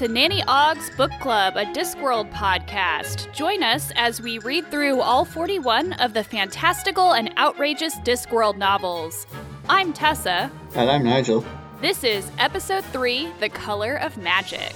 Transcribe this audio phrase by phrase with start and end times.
[0.00, 3.30] To Nanny Ogg's Book Club, a Discworld podcast.
[3.34, 9.26] Join us as we read through all 41 of the fantastical and outrageous Discworld novels.
[9.68, 10.50] I'm Tessa.
[10.74, 11.44] And I'm Nigel.
[11.82, 14.72] This is Episode 3 The Color of Magic.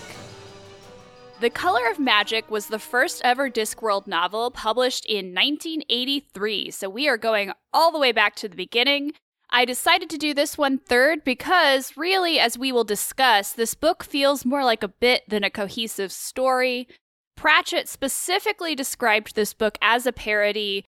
[1.41, 7.08] The Color of Magic was the first ever Discworld novel published in 1983, so we
[7.08, 9.12] are going all the way back to the beginning.
[9.56, 14.02] I decided to do this one third because, really, as we will discuss, this book
[14.02, 16.88] feels more like a bit than a cohesive story.
[17.36, 20.84] Pratchett specifically described this book as a parody,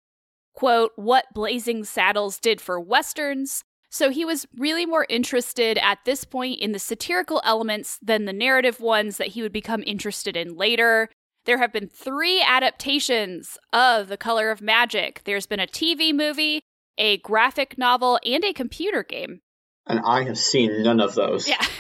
[0.56, 3.64] quote, what Blazing Saddles did for Westerns.
[3.92, 8.34] So he was really more interested at this point in the satirical elements than the
[8.34, 11.10] narrative ones that he would become interested in later.
[11.46, 15.22] There have been three adaptations of The Color of Magic.
[15.24, 16.62] There's been a TV movie,
[16.98, 19.42] a graphic novel, and a computer game.
[19.88, 21.48] And I have seen none of those.
[21.48, 21.58] Yeah.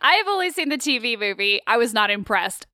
[0.00, 1.60] I have only seen the TV movie.
[1.66, 2.66] I was not impressed.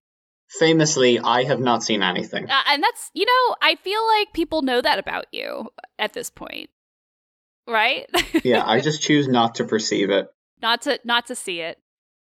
[0.59, 2.49] Famously, I have not seen anything.
[2.49, 6.31] Uh, and that's, you know, I feel like people know that about you at this
[6.31, 6.71] point.
[7.67, 8.07] Right?
[8.45, 10.29] yeah, I just choose not to perceive it.
[10.63, 11.79] Not to not to see it.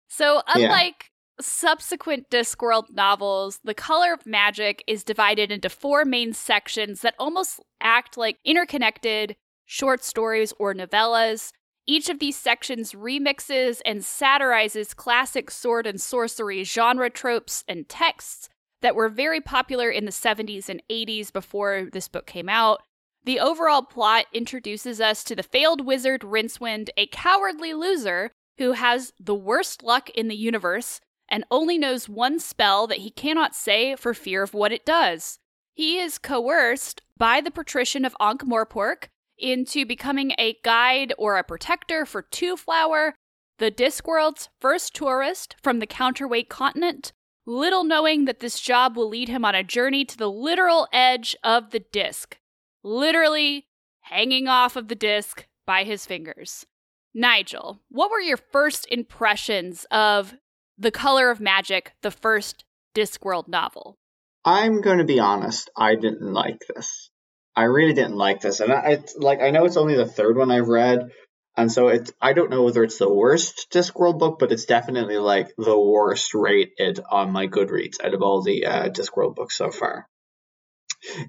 [0.08, 1.11] So, unlike
[1.42, 7.60] subsequent Discworld novels, The Color of Magic is divided into four main sections that almost
[7.80, 11.52] act like interconnected short stories or novellas.
[11.86, 18.48] Each of these sections remixes and satirizes classic sword and sorcery genre tropes and texts
[18.82, 22.82] that were very popular in the 70s and 80s before this book came out.
[23.24, 29.12] The overall plot introduces us to the failed wizard Rincewind, a cowardly loser who has
[29.18, 31.00] the worst luck in the universe
[31.32, 35.38] and only knows one spell that he cannot say for fear of what it does.
[35.72, 41.42] He is coerced by the patrician of Ankh Morpork into becoming a guide or a
[41.42, 43.12] protector for Twoflower,
[43.58, 47.12] the Discworld's first tourist from the counterweight continent,
[47.46, 51.34] little knowing that this job will lead him on a journey to the literal edge
[51.42, 52.38] of the disc,
[52.82, 53.66] literally
[54.02, 56.66] hanging off of the disc by his fingers.
[57.14, 60.34] Nigel, what were your first impressions of
[60.78, 63.96] the Color of Magic, the first Discworld novel?
[64.44, 65.70] I'm going to be honest.
[65.76, 67.10] I didn't like this.
[67.54, 70.50] I really didn't like this, and I like I know it's only the third one
[70.50, 71.10] I've read,
[71.56, 75.18] and so it's I don't know whether it's the worst Discworld book, but it's definitely
[75.18, 79.70] like the worst rated on my Goodreads out of all the uh, Discworld books so
[79.70, 80.08] far.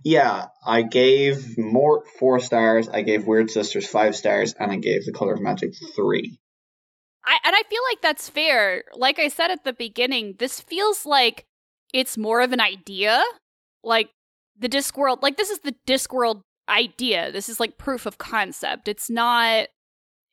[0.04, 2.88] Yeah, I gave Mort four stars.
[2.88, 6.40] I gave Weird Sisters five stars, and I gave The Color of Magic three.
[7.26, 8.84] I, and I feel like that's fair.
[8.96, 11.46] Like I said at the beginning, this feels like
[11.94, 13.24] it's more of an idea.
[13.84, 14.10] Like
[14.58, 17.32] the Discworld, like this is the Discworld idea.
[17.32, 18.88] This is like proof of concept.
[18.88, 19.68] It's not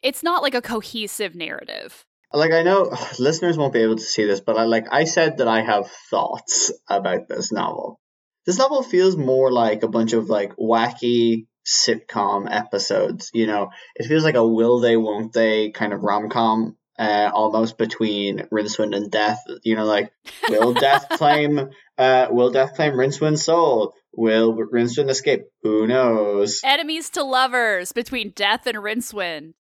[0.02, 2.04] it's not like a cohesive narrative.
[2.32, 5.38] Like I know listeners won't be able to see this, but I like I said
[5.38, 8.00] that I have thoughts about this novel.
[8.46, 13.30] This novel feels more like a bunch of like wacky sitcom episodes.
[13.34, 17.30] You know, it feels like a will they, won't they kind of rom com uh,
[17.32, 19.42] almost between Rincewind and Death.
[19.62, 20.12] You know, like
[20.48, 23.94] will Death claim uh, will Death claim Rincewind's soul?
[24.12, 25.46] Will Rincewind escape?
[25.62, 26.60] Who knows?
[26.62, 29.54] Enemies to lovers between Death and Rincewind.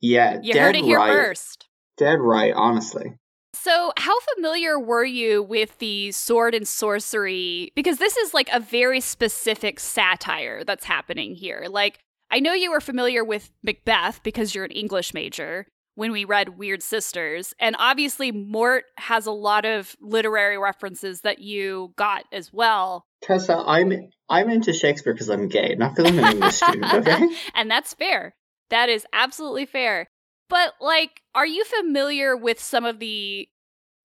[0.00, 1.10] Yeah, you heard it here right.
[1.10, 1.66] first.
[1.96, 3.16] Dead right, honestly.
[3.54, 7.72] So, how familiar were you with the sword and sorcery?
[7.74, 11.66] Because this is like a very specific satire that's happening here.
[11.68, 11.98] Like,
[12.30, 15.66] I know you were familiar with Macbeth because you're an English major,
[15.98, 17.54] when we read Weird Sisters.
[17.58, 23.04] And obviously, Mort has a lot of literary references that you got as well.
[23.20, 27.28] Tessa, I'm I'm into Shakespeare because I'm gay, not because I'm an English student, okay?
[27.56, 28.36] and that's fair.
[28.70, 30.06] That is absolutely fair.
[30.48, 33.48] But like, are you familiar with some of the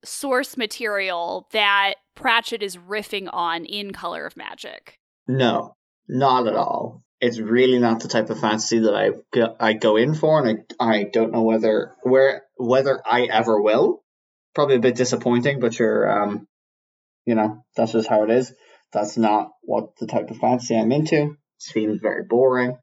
[0.04, 4.98] source material that Pratchett is riffing on in Color of Magic?
[5.28, 5.76] No,
[6.08, 9.96] not at all it's really not the type of fantasy that I go, I go
[9.96, 14.04] in for, and I, I don't know whether where whether I ever will.
[14.54, 16.48] Probably a bit disappointing, but you're um,
[17.26, 18.54] you know that's just how it is.
[18.92, 21.38] That's not what the type of fantasy I'm into.
[21.60, 22.78] Seems very boring.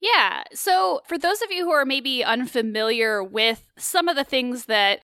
[0.00, 0.44] Yeah.
[0.54, 5.00] So for those of you who are maybe unfamiliar with some of the things that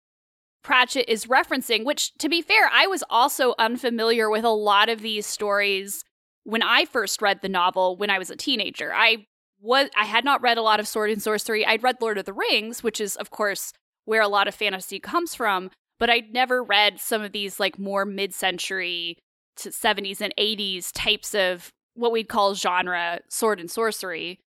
[0.63, 5.01] Pratchett is referencing, which to be fair, I was also unfamiliar with a lot of
[5.01, 6.03] these stories
[6.43, 8.93] when I first read the novel when I was a teenager.
[8.93, 9.25] I
[9.61, 11.65] was I had not read a lot of sword and sorcery.
[11.65, 13.73] I'd read Lord of the Rings, which is of course
[14.05, 15.69] where a lot of fantasy comes from,
[15.99, 19.17] but I'd never read some of these like more mid-century
[19.57, 24.39] to 70s and 80s types of what we'd call genre sword and sorcery.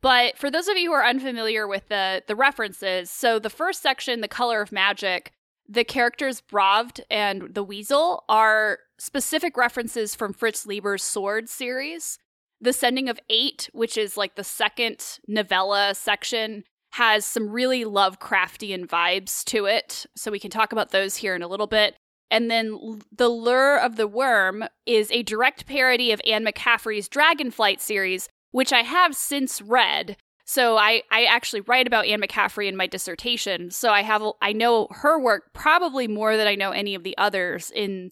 [0.00, 3.82] But for those of you who are unfamiliar with the the references, so the first
[3.82, 5.32] section, The Color of Magic,
[5.68, 12.18] the characters Bravd and the Weasel are specific references from Fritz Leiber's Sword series.
[12.60, 18.86] The Sending of Eight, which is like the second novella section, has some really Lovecraftian
[18.86, 20.06] vibes to it.
[20.16, 21.96] So we can talk about those here in a little bit.
[22.30, 27.80] And then The Lure of the Worm is a direct parody of Anne McCaffrey's Dragonflight
[27.80, 30.16] series, which I have since read.
[30.44, 33.70] So I, I actually write about Anne McCaffrey in my dissertation.
[33.70, 37.16] So I have I know her work probably more than I know any of the
[37.16, 38.10] others in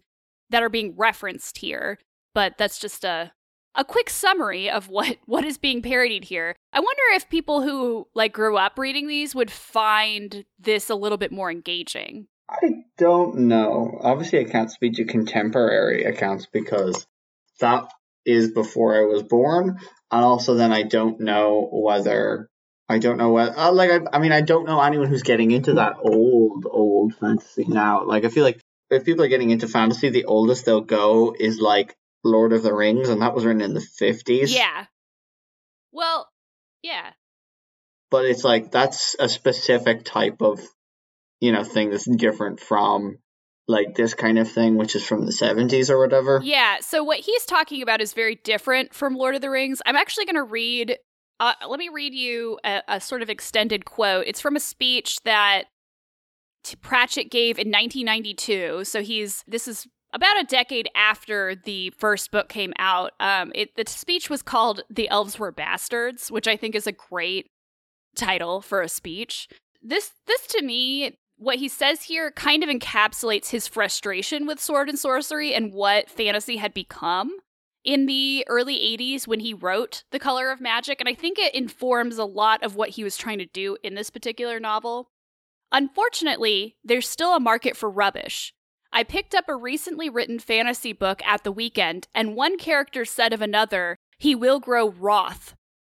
[0.51, 1.99] that are being referenced here.
[2.35, 3.33] But that's just a
[3.75, 6.57] a quick summary of what what is being parodied here.
[6.73, 11.19] I wonder if people who like grew up reading these would find this a little
[11.19, 12.29] bit more engaging.
[12.51, 13.99] I don't know.
[14.03, 17.07] Obviously, I can't speak to contemporary accounts because
[17.61, 17.89] that
[18.27, 19.79] is before I was born,
[20.13, 22.49] and also then I don't know whether
[22.89, 25.51] I don't know what uh, like I, I mean I don't know anyone who's getting
[25.51, 28.05] into that old old fantasy now.
[28.05, 28.61] Like I feel like
[28.91, 32.75] if people are getting into fantasy, the oldest they'll go is like Lord of the
[32.75, 34.55] Rings, and that was written in the fifties.
[34.55, 34.85] Yeah.
[35.91, 36.29] Well,
[36.83, 37.13] yeah.
[38.11, 40.61] But it's like that's a specific type of
[41.41, 43.19] you know thing that's different from
[43.69, 46.41] like this kind of thing which is from the 70s or whatever.
[46.43, 49.81] Yeah so what he's talking about is very different from lord of the rings.
[49.87, 50.99] I'm actually going to read
[51.41, 54.27] uh, let me read you a, a sort of extended quote.
[54.29, 55.65] It's from a speech that
[56.81, 62.49] pratchett gave in 1992 so he's this is about a decade after the first book
[62.51, 63.13] came out.
[63.19, 66.93] Um, it, the speech was called the elves were bastards which i think is a
[66.93, 67.49] great
[68.15, 69.49] title for a speech.
[69.83, 74.89] This this to me what he says here kind of encapsulates his frustration with sword
[74.89, 77.39] and sorcery and what fantasy had become
[77.85, 81.53] in the early 80s when he wrote The Color of Magic, and I think it
[81.53, 85.09] informs a lot of what he was trying to do in this particular novel.
[85.73, 88.55] Unfortunately, there's still a market for rubbish.
[88.93, 93.33] I picked up a recently written fantasy book at the weekend, and one character said
[93.33, 95.55] of another, he will grow wroth.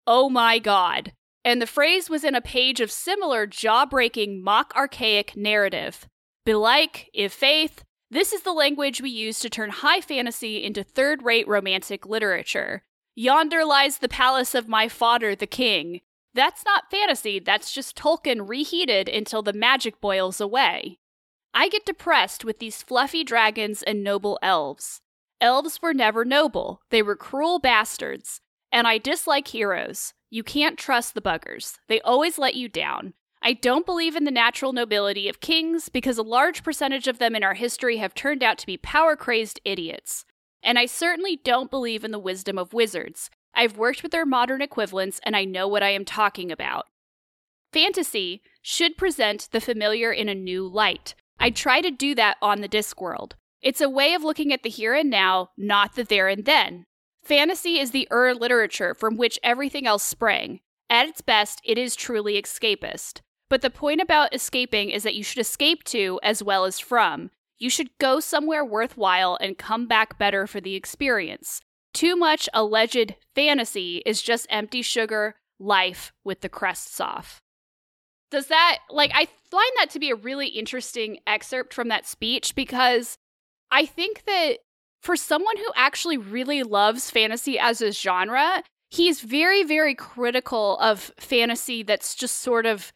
[0.08, 1.12] Oh my god
[1.46, 6.08] and the phrase was in a page of similar jaw breaking, mock archaic narrative.
[6.44, 11.22] Belike, if faith, this is the language we use to turn high fantasy into third
[11.22, 12.84] rate romantic literature.
[13.14, 16.02] Yonder lies the palace of my father, the king.
[16.34, 20.98] That's not fantasy, that's just Tolkien reheated until the magic boils away.
[21.54, 25.00] I get depressed with these fluffy dragons and noble elves.
[25.40, 28.42] Elves were never noble, they were cruel bastards.
[28.72, 30.15] And I dislike heroes.
[30.30, 31.78] You can't trust the buggers.
[31.88, 33.14] They always let you down.
[33.42, 37.36] I don't believe in the natural nobility of kings because a large percentage of them
[37.36, 40.26] in our history have turned out to be power crazed idiots.
[40.64, 43.30] And I certainly don't believe in the wisdom of wizards.
[43.54, 46.88] I've worked with their modern equivalents and I know what I am talking about.
[47.72, 51.14] Fantasy should present the familiar in a new light.
[51.40, 53.34] I try to do that on the Discworld.
[53.62, 56.86] It's a way of looking at the here and now, not the there and then.
[57.26, 60.60] Fantasy is the Ur literature from which everything else sprang.
[60.92, 63.22] At its best, it is truly escapist.
[63.50, 67.32] But the point about escaping is that you should escape to as well as from.
[67.58, 71.62] You should go somewhere worthwhile and come back better for the experience.
[71.96, 77.42] Too much alleged fantasy is just empty sugar, life with the crests off.
[78.30, 82.54] Does that, like, I find that to be a really interesting excerpt from that speech
[82.54, 83.18] because
[83.72, 84.58] I think that
[85.06, 91.12] for someone who actually really loves fantasy as a genre, he's very, very critical of
[91.20, 92.92] fantasy that's just sort of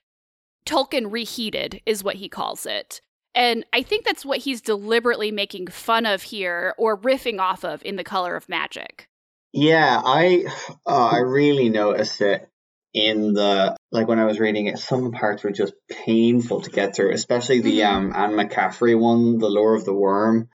[0.66, 3.00] Tolkien reheated, is what he calls it.
[3.36, 7.86] And I think that's what he's deliberately making fun of here or riffing off of
[7.86, 9.08] in The Color of Magic.
[9.54, 10.46] Yeah, I
[10.88, 12.50] uh, I really noticed it
[12.92, 14.80] in the like when I was reading it.
[14.80, 18.12] Some parts were just painful to get through, especially the mm-hmm.
[18.12, 20.50] um Anne McCaffrey one, The Lure of the Worm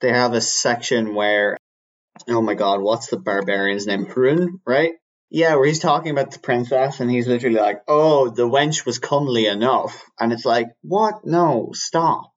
[0.00, 1.56] they have a section where,
[2.28, 4.06] oh my god, what's the barbarian's name?
[4.06, 4.92] Hrun, right?
[5.30, 8.98] Yeah, where he's talking about the princess and he's literally like, oh, the wench was
[8.98, 10.04] comely enough.
[10.18, 11.26] And it's like, what?
[11.26, 12.32] No, stop.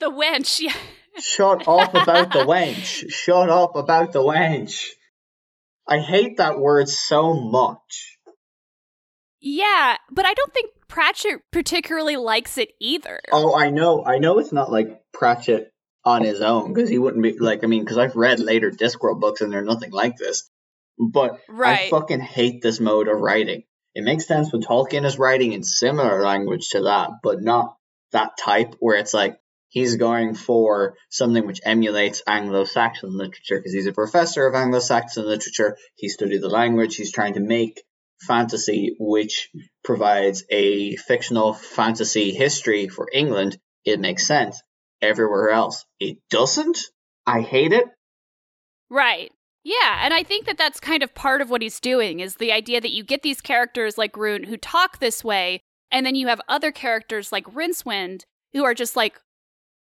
[0.00, 0.74] The wench, yeah.
[1.20, 3.10] Shut up about the wench.
[3.10, 4.84] Shut up about the wench.
[5.86, 8.18] I hate that word so much.
[9.40, 13.20] Yeah, but I don't think Pratchett particularly likes it either.
[13.32, 14.04] Oh, I know.
[14.04, 15.72] I know it's not like Pratchett
[16.08, 19.20] on his own because he wouldn't be like I mean because I've read later Discworld
[19.20, 20.48] books and they're nothing like this.
[20.98, 21.86] But right.
[21.86, 23.64] I fucking hate this mode of writing.
[23.94, 27.76] It makes sense when Tolkien is writing in similar language to that, but not
[28.12, 29.38] that type where it's like
[29.68, 35.76] he's going for something which emulates Anglo-Saxon literature because he's a professor of Anglo-Saxon literature.
[35.94, 36.96] He studied the language.
[36.96, 37.82] He's trying to make
[38.20, 39.50] fantasy, which
[39.84, 44.60] provides a fictional fantasy history for England, it makes sense.
[45.00, 46.78] Everywhere else, it doesn't.
[47.26, 47.86] I hate it.
[48.90, 49.30] Right.
[49.64, 52.52] Yeah, and I think that that's kind of part of what he's doing is the
[52.52, 56.28] idea that you get these characters like Hrun who talk this way, and then you
[56.28, 59.20] have other characters like Rincewind who are just like,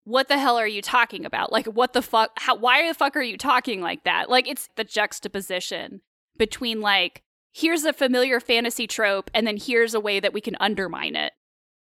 [0.04, 1.52] what the hell are you talking about?
[1.52, 2.30] Like, what the fuck?
[2.36, 4.28] How, why the fuck are you talking like that?
[4.30, 6.00] Like, it's the juxtaposition
[6.36, 10.56] between like, here's a familiar fantasy trope, and then here's a way that we can
[10.60, 11.32] undermine it.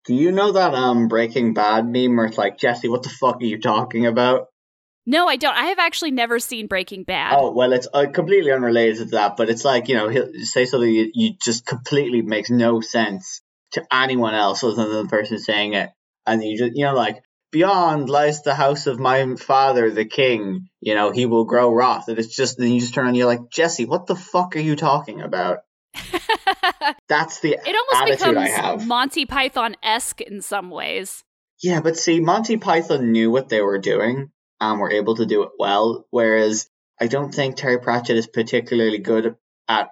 [0.07, 3.41] Do you know that um Breaking Bad meme where it's like, Jesse, what the fuck
[3.41, 4.47] are you talking about?
[5.05, 5.55] No, I don't.
[5.55, 7.37] I have actually never seen Breaking Bad.
[7.37, 10.65] Oh well, it's uh, completely unrelated to that, but it's like you know he'll say
[10.65, 15.39] something you, you just completely makes no sense to anyone else other than the person
[15.39, 15.89] saying it,
[16.25, 17.21] and you just you know like
[17.51, 20.67] beyond lies the house of my father, the king.
[20.81, 23.27] You know he will grow wrath, and it's just then you just turn on you're
[23.27, 25.59] like Jesse, what the fuck are you talking about?
[27.07, 31.23] That's the it almost becomes Monty Python esque in some ways.
[31.61, 35.43] Yeah, but see, Monty Python knew what they were doing and were able to do
[35.43, 36.05] it well.
[36.09, 39.35] Whereas I don't think Terry Pratchett is particularly good
[39.67, 39.89] at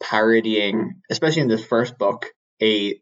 [0.00, 3.00] parodying, especially in this first book, a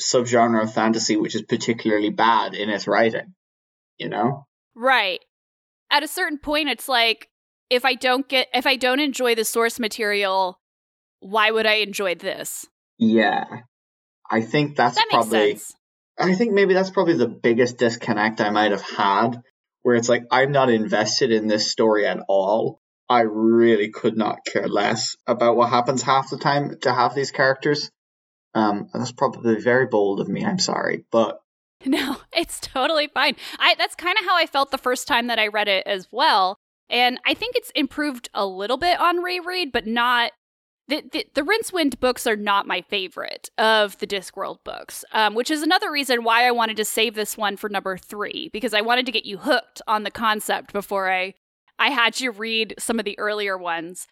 [0.00, 3.34] subgenre of fantasy which is particularly bad in its writing.
[3.98, 4.46] You know?
[4.74, 5.20] Right.
[5.90, 7.28] At a certain point it's like
[7.68, 10.59] if I don't get if I don't enjoy the source material,
[11.20, 12.66] why would I enjoy this?
[12.98, 13.44] Yeah.
[14.28, 15.74] I think that's that probably sense.
[16.18, 19.42] I think maybe that's probably the biggest disconnect I might have had
[19.82, 22.80] where it's like I'm not invested in this story at all.
[23.08, 27.30] I really could not care less about what happens half the time to have these
[27.30, 27.90] characters.
[28.54, 30.44] Um, that's probably very bold of me.
[30.44, 31.40] I'm sorry, but
[31.86, 33.36] no, it's totally fine.
[33.58, 36.08] I that's kind of how I felt the first time that I read it as
[36.12, 36.56] well,
[36.88, 40.32] and I think it's improved a little bit on reread, but not
[40.88, 45.50] the, the, the Rincewind books are not my favorite of the Discworld books, um, which
[45.50, 48.80] is another reason why I wanted to save this one for number three because I
[48.80, 51.34] wanted to get you hooked on the concept before I
[51.78, 54.06] I had you read some of the earlier ones.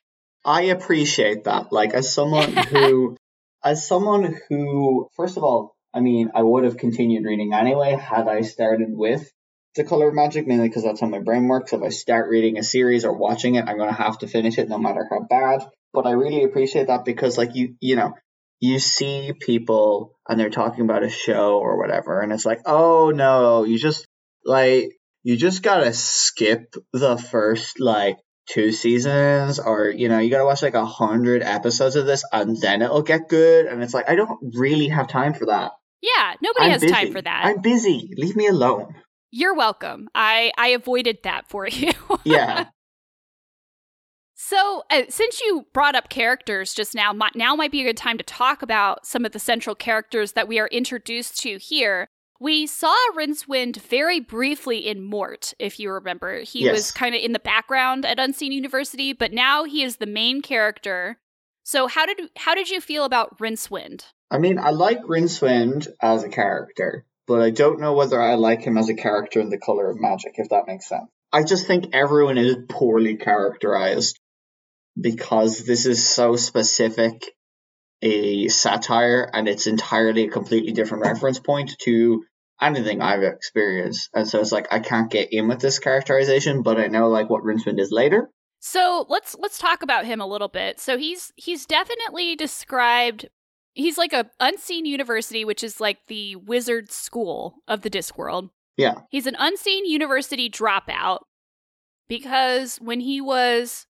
[0.44, 1.72] I appreciate that.
[1.72, 3.16] Like as someone who,
[3.62, 8.28] as someone who, first of all, I mean, I would have continued reading anyway had
[8.28, 9.30] I started with
[9.74, 12.58] the color of magic mainly because that's how my brain works if i start reading
[12.58, 15.20] a series or watching it i'm going to have to finish it no matter how
[15.20, 18.14] bad but I really appreciate that because like you you know
[18.60, 23.10] you see people and they're talking about a show or whatever and it's like oh
[23.14, 24.06] no you just
[24.44, 24.92] like
[25.22, 28.18] you just gotta skip the first like
[28.48, 32.56] two seasons or you know you gotta watch like a hundred episodes of this and
[32.60, 35.72] then it'll get good and it's like i don't really have time for that.
[36.00, 36.94] Yeah nobody I'm has busy.
[36.94, 37.44] time for that.
[37.44, 38.14] I'm busy.
[38.16, 38.94] Leave me alone.
[39.30, 40.08] You're welcome.
[40.14, 41.92] I i avoided that for you.
[42.24, 42.66] Yeah
[44.48, 48.16] so, uh, since you brought up characters just now, now might be a good time
[48.16, 52.08] to talk about some of the central characters that we are introduced to here.
[52.40, 56.40] We saw Rincewind very briefly in Mort, if you remember.
[56.40, 56.72] He yes.
[56.72, 60.40] was kind of in the background at Unseen University, but now he is the main
[60.40, 61.18] character.
[61.64, 64.04] So, how did how did you feel about Rincewind?
[64.30, 68.62] I mean, I like Rincewind as a character, but I don't know whether I like
[68.62, 71.10] him as a character in The Color of Magic, if that makes sense.
[71.30, 74.18] I just think everyone is poorly characterized
[74.98, 77.32] because this is so specific
[78.02, 82.22] a satire and it's entirely a completely different reference point to
[82.60, 84.10] anything I've experienced.
[84.14, 87.28] And so it's like I can't get in with this characterization, but I know like
[87.28, 88.30] what Rincewind is later.
[88.60, 90.80] So let's let's talk about him a little bit.
[90.80, 93.28] So he's he's definitely described
[93.74, 98.50] he's like a unseen university, which is like the wizard school of the Discworld.
[98.76, 98.94] Yeah.
[99.10, 101.20] He's an unseen university dropout
[102.08, 103.86] because when he was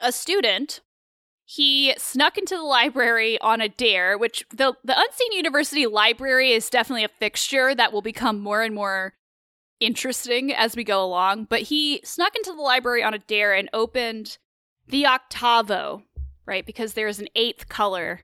[0.00, 0.80] a student,
[1.44, 6.70] he snuck into the library on a dare, which the the Unseen University library is
[6.70, 9.14] definitely a fixture that will become more and more
[9.80, 11.46] interesting as we go along.
[11.50, 14.38] But he snuck into the library on a dare and opened
[14.86, 16.04] the octavo,
[16.46, 16.64] right?
[16.64, 18.20] Because there's an eighth color.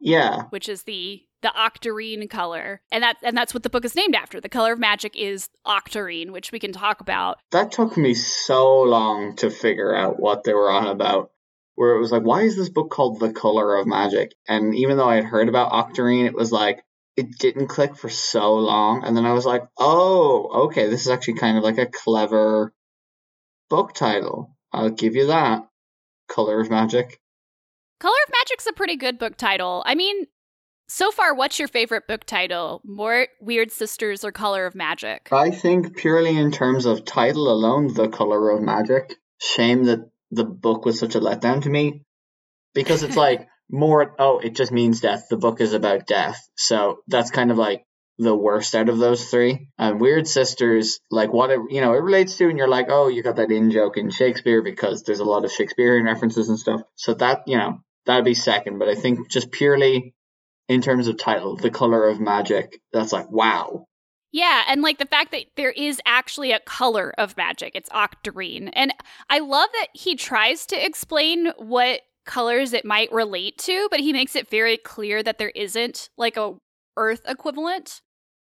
[0.00, 0.44] Yeah.
[0.50, 2.80] Which is the the octarine color.
[2.90, 4.40] And that and that's what the book is named after.
[4.40, 7.38] The color of magic is octarine, which we can talk about.
[7.50, 11.30] That took me so long to figure out what they were on about.
[11.74, 14.34] Where it was like, why is this book called The Color of Magic?
[14.46, 16.84] And even though I had heard about octarine, it was like
[17.16, 19.04] it didn't click for so long.
[19.04, 22.72] And then I was like, oh, okay, this is actually kind of like a clever
[23.70, 24.54] book title.
[24.72, 25.66] I'll give you that.
[26.28, 27.20] Color of Magic.
[28.00, 29.82] Color of Magic's a pretty good book title.
[29.86, 30.26] I mean,
[30.92, 32.82] so far, what's your favorite book title?
[32.84, 35.28] Mort, Weird Sisters, or Color of Magic?
[35.32, 39.16] I think purely in terms of title alone, The Color of Magic.
[39.38, 42.04] Shame that the book was such a letdown to me.
[42.74, 46.98] Because it's like Mort oh it just means death the book is about death so
[47.08, 47.86] that's kind of like
[48.18, 52.02] the worst out of those three and weird sisters like what it you know it
[52.02, 55.20] relates to and you're like oh you got that in joke in shakespeare because there's
[55.20, 58.88] a lot of shakespearean references and stuff so that you know that'd be second but
[58.88, 60.14] i think just purely
[60.72, 63.86] in terms of title the color of magic that's like wow
[64.32, 67.72] yeah, and like the fact that there is actually a color of magic.
[67.74, 68.70] It's octarine.
[68.72, 68.92] And
[69.28, 74.12] I love that he tries to explain what colors it might relate to, but he
[74.12, 76.54] makes it very clear that there isn't like a
[76.96, 78.00] earth equivalent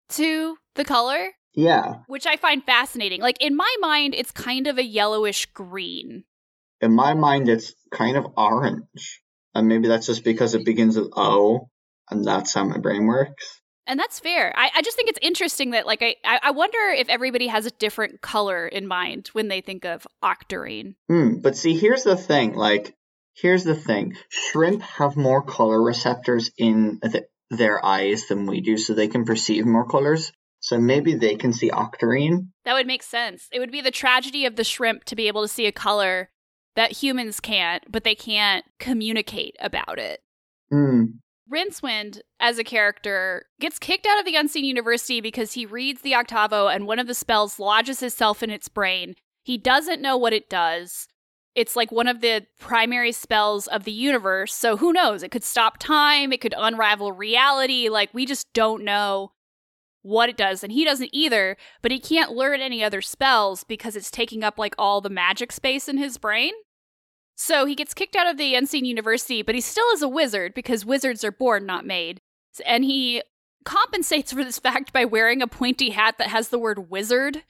[0.09, 1.29] to the color.
[1.55, 1.95] Yeah.
[2.05, 3.21] Which I find fascinating.
[3.21, 6.23] Like in my mind it's kind of a yellowish green.
[6.81, 9.23] In my mind it's kind of orange.
[9.55, 11.69] And maybe that's just because it begins with O
[12.09, 13.61] and that's how my brain works.
[13.87, 14.53] And that's fair.
[14.55, 17.71] I, I just think it's interesting that, like, I, I wonder if everybody has a
[17.71, 20.93] different color in mind when they think of octarine.
[21.09, 21.37] Hmm.
[21.39, 22.53] but see, here's the thing.
[22.53, 22.93] Like,
[23.33, 24.15] here's the thing.
[24.29, 29.25] Shrimp have more color receptors in the, their eyes than we do, so they can
[29.25, 30.31] perceive more colors.
[30.59, 32.49] So maybe they can see octarine.
[32.65, 33.47] That would make sense.
[33.51, 36.29] It would be the tragedy of the shrimp to be able to see a color
[36.75, 40.21] that humans can't, but they can't communicate about it.
[40.69, 41.05] Hmm.
[41.51, 46.13] Rincewind, as a character, gets kicked out of the Unseen University because he reads the
[46.13, 49.15] Octavo and one of the spells lodges itself in its brain.
[49.43, 51.07] He doesn't know what it does.
[51.55, 55.23] It's like one of the primary spells of the universe, so who knows?
[55.23, 57.89] It could stop time, it could unravel reality.
[57.89, 59.31] Like, we just don't know
[60.01, 63.95] what it does, and he doesn't either, but he can't learn any other spells because
[63.95, 66.53] it's taking up like all the magic space in his brain.
[67.41, 70.53] So he gets kicked out of the Unseen University, but he still is a wizard
[70.53, 72.19] because wizards are born, not made.
[72.65, 73.23] And he
[73.63, 77.43] compensates for this fact by wearing a pointy hat that has the word wizard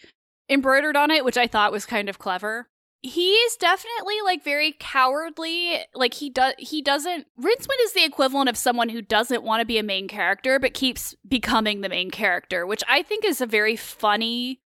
[0.47, 2.69] embroidered on it, which I thought was kind of clever.
[3.01, 5.79] He's definitely like very cowardly.
[5.95, 9.65] Like he does he doesn't Rincewind is the equivalent of someone who doesn't want to
[9.65, 13.47] be a main character but keeps becoming the main character, which I think is a
[13.47, 14.59] very funny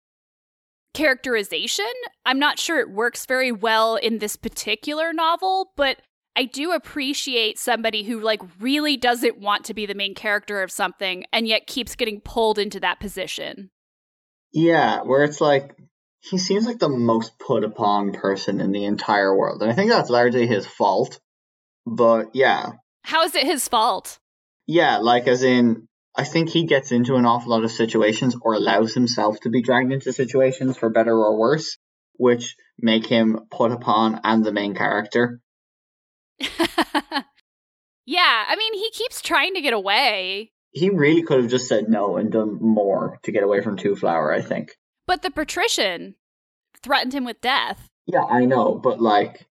[0.93, 1.91] characterization.
[2.25, 5.97] I'm not sure it works very well in this particular novel, but
[6.35, 10.71] I do appreciate somebody who like really doesn't want to be the main character of
[10.71, 13.69] something and yet keeps getting pulled into that position.
[14.51, 15.75] Yeah, where it's like
[16.21, 19.61] he seems like the most put upon person in the entire world.
[19.61, 21.19] And I think that's largely his fault.
[21.85, 22.71] But yeah.
[23.03, 24.19] How is it his fault?
[24.65, 28.53] Yeah, like as in I think he gets into an awful lot of situations or
[28.53, 31.77] allows himself to be dragged into situations for better or worse,
[32.13, 35.39] which make him put upon and the main character.
[36.39, 40.51] yeah, I mean, he keeps trying to get away.
[40.71, 44.35] He really could have just said no and done more to get away from Twoflower,
[44.35, 44.75] I think.
[45.07, 46.15] But the patrician
[46.81, 47.89] threatened him with death.
[48.05, 49.47] Yeah, I know, but like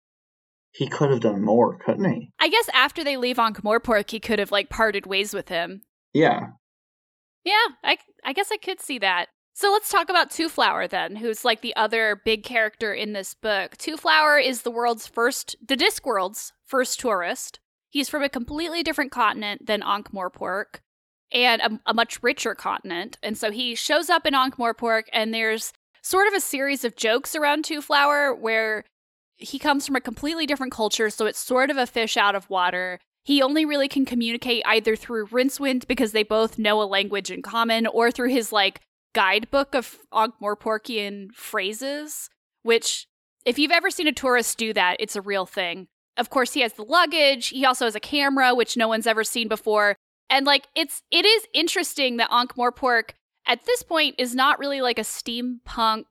[0.72, 2.32] he could have done more, couldn't he?
[2.40, 5.82] I guess after they leave Ankh-Morpork, he could have like parted ways with him.
[6.18, 6.48] Yeah.
[7.44, 9.28] Yeah, I, I guess I could see that.
[9.54, 13.78] So let's talk about Twoflower then, who's like the other big character in this book.
[13.78, 17.60] Twoflower is the world's first, the Discworld's first tourist.
[17.90, 20.82] He's from a completely different continent than Ankh-Morpork
[21.32, 23.18] and a, a, much richer continent.
[23.24, 27.36] And so he shows up in Ankh-Morpork, and there's sort of a series of jokes
[27.36, 28.84] around Twoflower where
[29.36, 32.50] he comes from a completely different culture, so it's sort of a fish out of
[32.50, 33.00] water.
[33.28, 37.42] He only really can communicate either through Rincewind because they both know a language in
[37.42, 38.80] common, or through his like
[39.14, 42.30] guidebook of Ankh-Morporkian phrases,
[42.64, 43.06] which
[43.44, 45.90] if you've ever seen a tourist do that, it's a real thing.
[46.16, 47.50] Of course, he has the luggage.
[47.50, 49.98] He also has a camera, which no one's ever seen before.
[50.30, 53.10] And like it's it is interesting that Ankh-Morpork
[53.46, 56.06] at this point is not really like a steampunk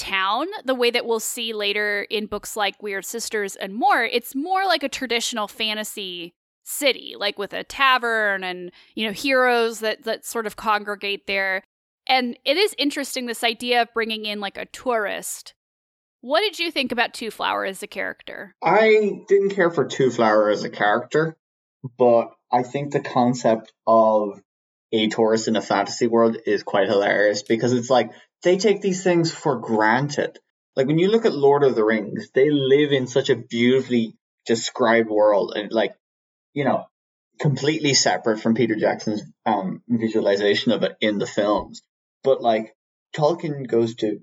[0.00, 4.08] town the way that we'll see later in books like Weird Sisters and Mort.
[4.12, 6.32] It's more like a traditional fantasy
[6.64, 11.62] city, like with a tavern and, you know, heroes that that sort of congregate there.
[12.06, 15.52] And it is interesting this idea of bringing in like a tourist.
[16.22, 18.54] What did you think about Twoflower as a character?
[18.62, 21.36] I didn't care for Twoflower as a character,
[21.98, 24.40] but I think the concept of
[24.92, 28.10] a tourist in a fantasy world is quite hilarious because it's like
[28.42, 30.38] they take these things for granted.
[30.76, 34.16] Like when you look at Lord of the Rings, they live in such a beautifully
[34.46, 35.94] described world and like,
[36.54, 36.84] you know,
[37.40, 41.82] completely separate from Peter Jackson's um, visualization of it in the films.
[42.22, 42.74] But like
[43.16, 44.20] Tolkien goes to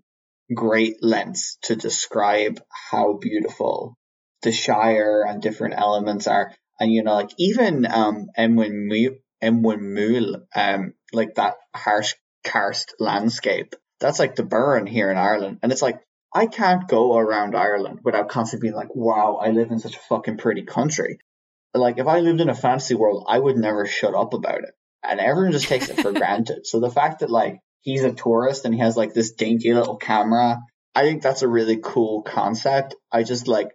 [0.54, 3.98] great lengths to describe how beautiful
[4.44, 6.54] the Shire and different elements are.
[6.80, 14.20] And you know, like even um Emwen Emwen um, like that harsh karst landscape that's
[14.20, 15.60] like the Burren here in Ireland.
[15.62, 16.00] And it's like,
[16.34, 20.00] I can't go around Ireland without constantly being like, wow, I live in such a
[20.00, 21.20] fucking pretty country.
[21.74, 24.72] like if I lived in a fantasy world, I would never shut up about it.
[25.04, 26.68] And everyone just takes it for granted.
[26.68, 29.98] So the fact that like he's a tourist and he has like this dainty little
[29.98, 30.60] camera,
[30.94, 32.96] I think that's a really cool concept.
[33.12, 33.72] I just like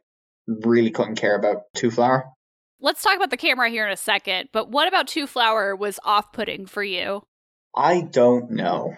[0.47, 2.25] really couldn't care about Twoflower.
[2.81, 6.33] Let's talk about the camera here in a second, but what about Twoflower was off
[6.33, 7.23] putting for you?
[7.75, 8.97] I don't know.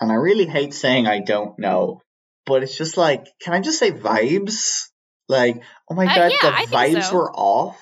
[0.00, 2.00] And I really hate saying I don't know,
[2.46, 4.88] but it's just like, can I just say vibes?
[5.28, 7.16] Like, oh my uh, god, yeah, the I vibes so.
[7.16, 7.78] were off.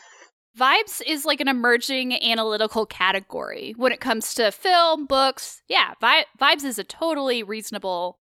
[0.59, 5.62] Vibes is like an emerging analytical category when it comes to film, books.
[5.68, 8.18] Yeah, vi- vibes is a totally reasonable.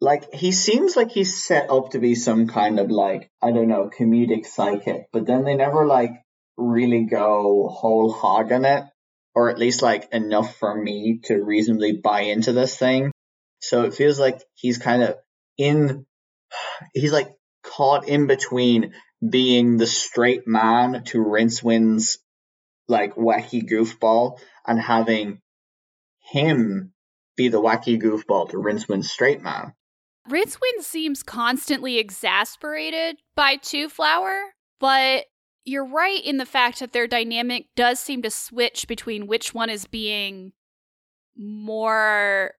[0.00, 3.68] Like, he seems like he's set up to be some kind of like, I don't
[3.68, 6.12] know, comedic psychic, but then they never like
[6.56, 8.84] really go whole hog on it,
[9.34, 13.12] or at least like enough for me to reasonably buy into this thing.
[13.60, 15.16] So it feels like he's kind of
[15.56, 16.06] in,
[16.94, 17.30] he's like
[17.62, 18.94] caught in between
[19.26, 22.18] being the straight man to Rincewind's
[22.88, 25.40] like wacky goofball and having
[26.32, 26.92] him
[27.36, 29.72] be the wacky goofball to Rincewind's straight man.
[30.28, 34.40] Rincewind seems constantly exasperated by Twoflower,
[34.78, 35.24] but
[35.64, 39.70] you're right in the fact that their dynamic does seem to switch between which one
[39.70, 40.52] is being
[41.36, 42.52] more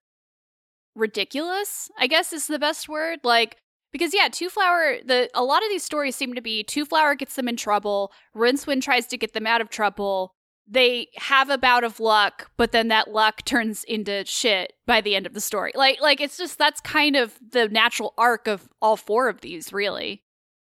[0.94, 3.20] ridiculous, I guess is the best word.
[3.24, 3.56] Like
[3.92, 7.48] because yeah, Twoflower, the a lot of these stories seem to be Twoflower gets them
[7.48, 10.34] in trouble, Rincewind tries to get them out of trouble.
[10.66, 15.16] They have a bout of luck, but then that luck turns into shit by the
[15.16, 15.72] end of the story.
[15.74, 19.72] Like like it's just that's kind of the natural arc of all four of these,
[19.72, 20.22] really.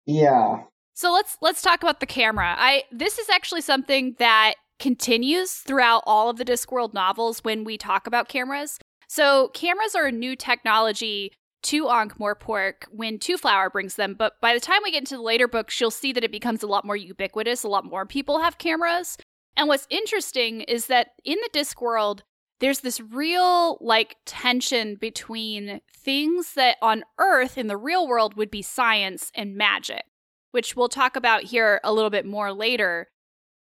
[0.06, 0.64] Yeah.
[0.94, 2.56] So let's let's talk about the camera.
[2.58, 7.78] I this is actually something that continues throughout all of the Discworld novels when we
[7.78, 8.80] talk about cameras.
[9.08, 14.16] So cameras are a new technology to Ankh-Morpork when Twoflower brings them.
[14.18, 16.64] But by the time we get into the later books, you'll see that it becomes
[16.64, 17.64] a lot more ubiquitous.
[17.64, 19.18] A lot more people have cameras.
[19.56, 22.22] And what's interesting is that in the Discworld,
[22.60, 28.50] there's this real like tension between things that on Earth in the real world would
[28.50, 30.04] be science and magic,
[30.52, 33.08] which we'll talk about here a little bit more later.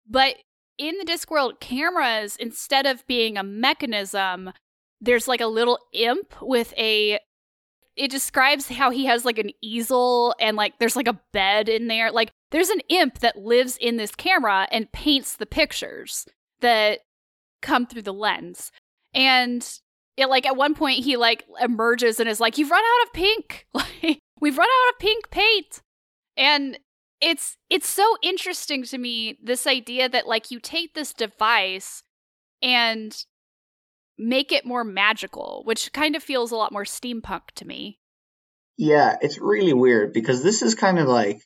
[0.09, 0.35] But
[0.77, 4.51] in the Discworld, cameras, instead of being a mechanism,
[4.99, 7.19] there's like a little imp with a
[7.97, 11.87] it describes how he has like an easel and like there's like a bed in
[11.87, 12.11] there.
[12.11, 16.25] Like there's an imp that lives in this camera and paints the pictures
[16.61, 16.99] that
[17.61, 18.71] come through the lens.
[19.13, 19.67] And
[20.15, 23.13] it like at one point he like emerges and is like, You've run out of
[23.13, 23.67] pink.
[23.73, 25.81] Like we've run out of pink paint.
[26.37, 26.79] And
[27.21, 32.03] it's it's so interesting to me, this idea that like you take this device
[32.61, 33.15] and
[34.17, 37.99] make it more magical, which kind of feels a lot more steampunk to me.
[38.77, 41.41] Yeah, it's really weird because this is kind of like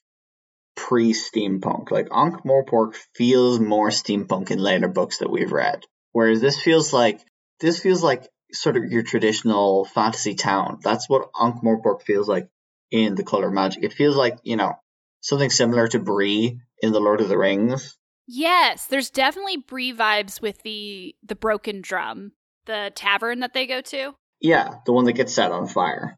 [0.75, 1.91] pre steampunk.
[1.91, 5.83] Like Ankh Morpork feels more steampunk in later books that we've read.
[6.11, 7.19] Whereas this feels like
[7.59, 10.79] this feels like sort of your traditional fantasy town.
[10.81, 12.47] That's what Ankh Morpork feels like
[12.91, 13.83] in the color magic.
[13.83, 14.73] It feels like, you know,
[15.21, 17.97] something similar to Bree in the Lord of the Rings.
[18.27, 22.31] Yes, there's definitely Bree vibes with the the broken drum
[22.65, 24.13] the tavern that they go to?
[24.41, 26.17] Yeah, the one that gets set on fire.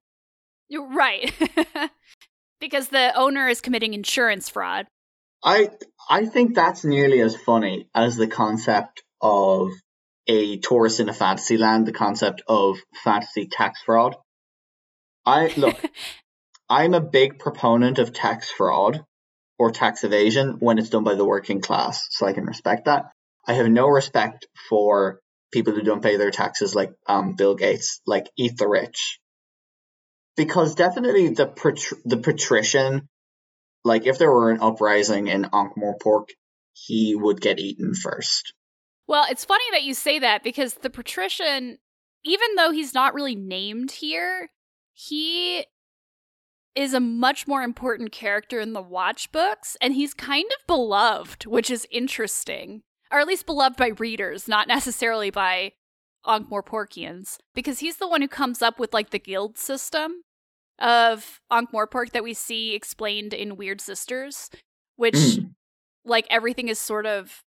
[0.68, 1.34] You're right.
[2.60, 4.88] because the owner is committing insurance fraud.
[5.44, 5.70] I
[6.10, 9.70] I think that's nearly as funny as the concept of
[10.28, 14.16] a tourist in a fantasy land, the concept of fantasy tax fraud.
[15.26, 15.78] I look,
[16.70, 19.04] I'm a big proponent of tax fraud
[19.58, 23.06] or tax evasion when it's done by the working class, so I can respect that.
[23.48, 28.02] I have no respect for people who don't pay their taxes, like um, Bill Gates,
[28.06, 29.20] like eat the rich.
[30.36, 31.52] Because definitely the
[32.06, 33.08] the patrician,
[33.84, 36.28] like if there were an uprising in Ankh-Morpork,
[36.74, 38.54] he would get eaten first.
[39.08, 41.80] Well, it's funny that you say that because the patrician,
[42.24, 44.52] even though he's not really named here,
[44.94, 45.66] he
[46.78, 51.46] is a much more important character in the Watch books, and he's kind of beloved,
[51.46, 55.74] which is interesting or at least beloved by readers, not necessarily by
[56.26, 60.24] Ankh-Morporkians, because he's the one who comes up with like the guild system
[60.80, 64.50] of Ankh-Morpork that we see explained in Weird Sisters,
[64.96, 65.52] which mm.
[66.06, 67.42] like everything is sort of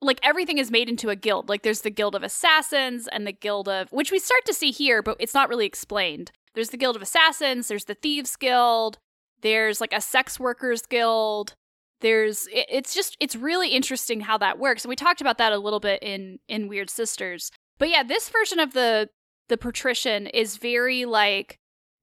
[0.00, 1.48] like everything is made into a guild.
[1.48, 4.70] Like there's the guild of assassins and the guild of which we start to see
[4.70, 6.30] here, but it's not really explained.
[6.58, 8.98] There's the guild of assassins, there's the thieves guild,
[9.42, 11.54] there's like a sex workers guild,
[12.00, 15.58] there's it's just it's really interesting how that works and we talked about that a
[15.58, 19.08] little bit in in weird sisters but yeah this version of the
[19.48, 21.58] the patrician is very like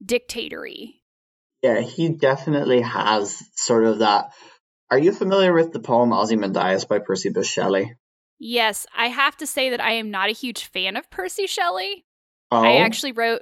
[0.05, 1.01] dictatory
[1.61, 4.31] yeah he definitely has sort of that
[4.91, 7.95] Are you familiar with the poem Ozymandias by Percy Bysshe Shelley?
[8.37, 12.05] Yes, I have to say that I am not a huge fan of Percy Shelley.
[12.51, 12.61] Oh.
[12.61, 13.41] I actually wrote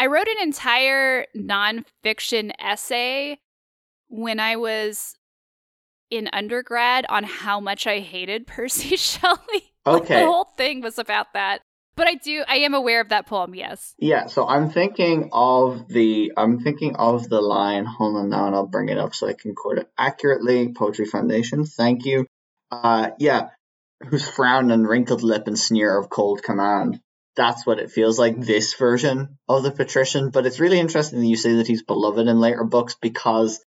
[0.00, 3.38] I wrote an entire nonfiction essay
[4.08, 5.14] when I was
[6.10, 9.36] in undergrad on how much I hated Percy Shelley.
[9.86, 9.98] Okay.
[9.98, 11.60] Like, the whole thing was about that.
[11.96, 13.94] But I do I am aware of that poem, yes.
[13.98, 18.54] Yeah, so I'm thinking of the I'm thinking of the line, hold on now and
[18.54, 20.72] I'll bring it up so I can quote it accurately.
[20.72, 22.24] Poetry Foundation, thank you.
[22.70, 23.50] Uh yeah.
[24.08, 27.00] Whose frown and wrinkled lip and sneer of cold command.
[27.40, 30.28] That's what it feels like, this version of the patrician.
[30.28, 33.64] But it's really interesting that you say that he's beloved in later books because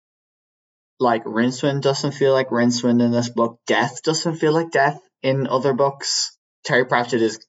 [0.99, 3.61] like Rincewind doesn't feel like Rincewind in this book.
[3.69, 6.37] Death doesn't feel like death in other books.
[6.65, 7.47] Terry Pratchett is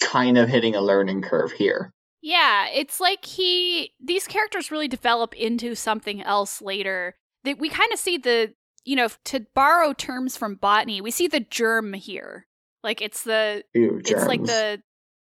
[0.00, 1.92] kind of hitting a learning curve here.
[2.20, 7.14] Yeah, it's like he these characters really develop into something else later.
[7.44, 11.28] That we kind of see the, you know, to borrow terms from botany, we see
[11.28, 12.48] the germ here.
[12.82, 14.82] Like it's the Ew, it's like the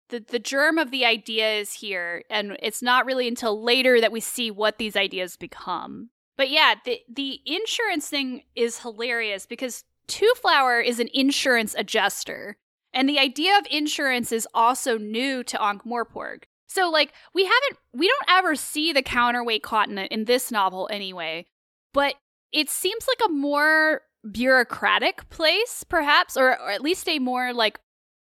[0.10, 4.12] the the germ of the idea is here and it's not really until later that
[4.12, 6.10] we see what these ideas become.
[6.38, 12.58] But yeah, the the insurance thing is hilarious because Two Flower is an insurance adjuster.
[12.91, 16.45] And the idea of insurance is also new to Ankh-Morpork.
[16.65, 21.45] So like we haven't we don't ever see the counterweight continent in this novel anyway,
[21.93, 22.15] but
[22.52, 27.80] it seems like a more bureaucratic place perhaps or, or at least a more like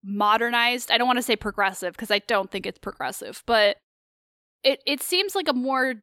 [0.06, 0.92] modernized.
[0.92, 3.78] I don't want to say progressive because I don't think it's progressive, but
[4.64, 5.96] it it seems like a more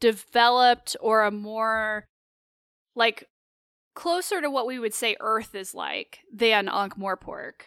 [0.00, 2.04] developed or a more
[2.94, 3.24] like
[3.94, 7.62] closer to what we would say Earth is like than Ankh-Morpork.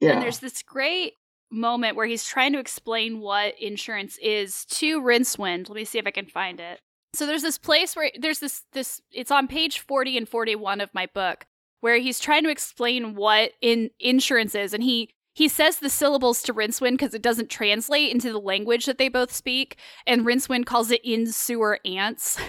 [0.00, 0.12] Yeah.
[0.12, 1.14] And there's this great
[1.50, 5.68] moment where he's trying to explain what insurance is to Rincewind.
[5.68, 6.80] Let me see if I can find it.
[7.14, 10.92] So there's this place where there's this this it's on page 40 and 41 of
[10.92, 11.46] my book
[11.86, 16.42] where he's trying to explain what in insurance is and he he says the syllables
[16.42, 20.66] to Rincewind because it doesn't translate into the language that they both speak and Rincewind
[20.66, 22.40] calls it in sewer ants.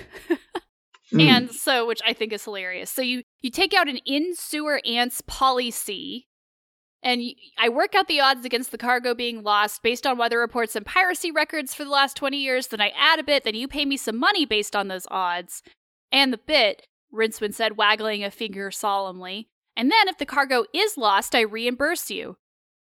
[1.13, 1.21] mm.
[1.21, 2.89] And so which I think is hilarious.
[2.89, 6.27] So you you take out an in sewer ants policy
[7.03, 7.21] and
[7.59, 10.83] I work out the odds against the cargo being lost based on weather reports and
[10.83, 12.67] piracy records for the last 20 years.
[12.69, 15.61] Then I add a bit, then you pay me some money based on those odds.
[16.11, 19.49] And the bit, Rincewind said, waggling a finger solemnly.
[19.75, 22.37] And then if the cargo is lost, I reimburse you.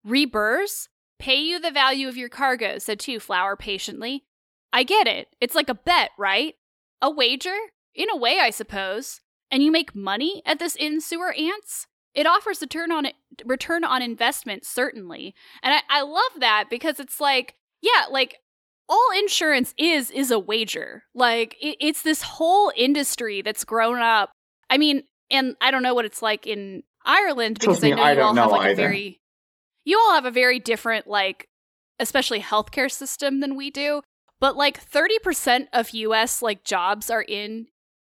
[0.04, 0.88] Reburse?
[1.18, 4.24] Pay you the value of your cargo, said Twoflower patiently.
[4.72, 5.28] I get it.
[5.40, 6.54] It's like a bet, right?
[7.00, 7.56] A wager?
[7.94, 9.20] In a way, I suppose.
[9.50, 11.86] And you make money at this in sewer ants?
[12.14, 13.06] it offers a turn on
[13.44, 18.36] return on investment certainly and I, I love that because it's like yeah like
[18.88, 21.04] all insurance is is a wager.
[21.14, 24.30] Like it, it's this whole industry that's grown up.
[24.70, 28.02] I mean and i don't know what it's like in ireland because me, i know
[28.02, 28.72] I you all know have like either.
[28.72, 29.20] a very
[29.84, 31.48] you all have a very different like
[31.98, 34.02] especially healthcare system than we do.
[34.40, 37.66] But like 30% of us like jobs are in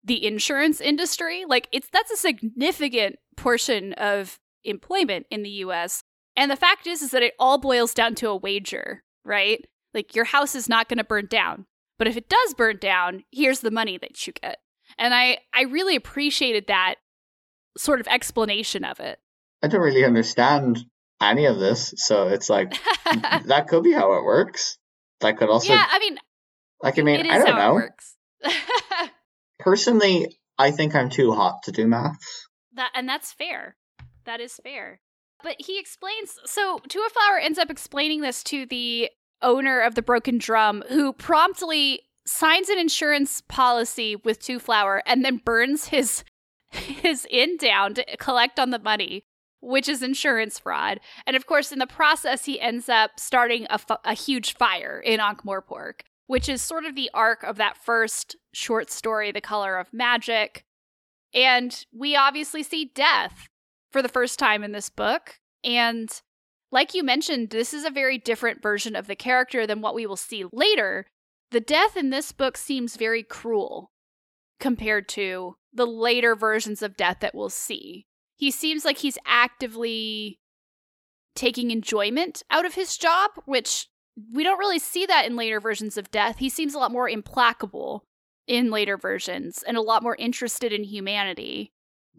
[0.05, 1.45] the insurance industry.
[1.47, 6.03] Like it's that's a significant portion of employment in the US
[6.37, 9.65] and the fact is is that it all boils down to a wager right
[9.99, 11.67] like your house is not going to burn down
[11.99, 14.59] but if it does burn down here's the money that you get
[14.99, 16.97] and i i really appreciated that
[17.77, 19.19] sort of explanation of it
[19.63, 20.79] i don't really understand
[21.21, 22.73] any of this so it's like
[23.45, 24.79] that could be how it works
[25.21, 26.17] that could also yeah i mean
[26.83, 27.89] like i mean i don't know
[29.59, 32.19] Personally, I think I'm too hot to do math.
[32.75, 33.77] That and that's fair.
[34.25, 35.01] That is fair.
[35.43, 39.11] But he explains so Twoflower ends up explaining this to the
[39.43, 45.39] owner of the broken drum who promptly signs an insurance policy with Twoflower and then
[45.39, 46.25] burns his
[46.71, 49.23] his inn down to collect on the money,
[49.61, 51.01] which is insurance fraud.
[51.27, 55.19] And of course, in the process, he ends up starting a, a huge fire in
[55.19, 59.93] Ankh-Morpork which is sort of the arc of that first short story, The Color of
[59.93, 60.63] Magic.
[61.35, 63.49] And we obviously see death
[63.91, 65.41] for the first time in this book.
[65.65, 66.09] And
[66.71, 70.07] like you mentioned, this is a very different version of the character than what we
[70.07, 71.07] will see later.
[71.51, 73.91] The death in this book seems very cruel
[74.61, 78.07] compared to the later versions of death that we'll see.
[78.37, 80.39] He seems like he's actively
[81.35, 83.87] taking enjoyment out of his job, which
[84.33, 86.39] we don't really see that in later versions of Death.
[86.39, 88.05] He seems a lot more implacable
[88.47, 91.73] in later versions and a lot more interested in humanity.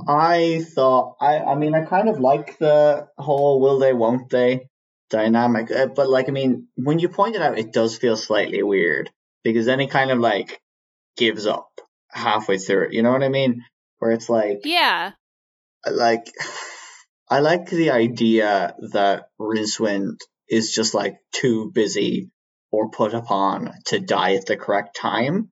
[0.08, 4.68] I thought, I, I mean, I kind of like the whole will they, won't they
[5.10, 5.72] dynamic.
[5.72, 9.10] Uh, but, like, I mean, when you point it out, it does feel slightly weird
[9.44, 10.62] because then it kind of like
[11.18, 11.70] gives up
[12.10, 12.94] halfway through it.
[12.94, 13.64] You know what I mean?
[14.00, 15.12] where it's like yeah,
[15.90, 16.26] like
[17.30, 20.18] I like the idea that Rincewind
[20.50, 22.32] is just like too busy
[22.72, 25.52] or put upon to die at the correct time.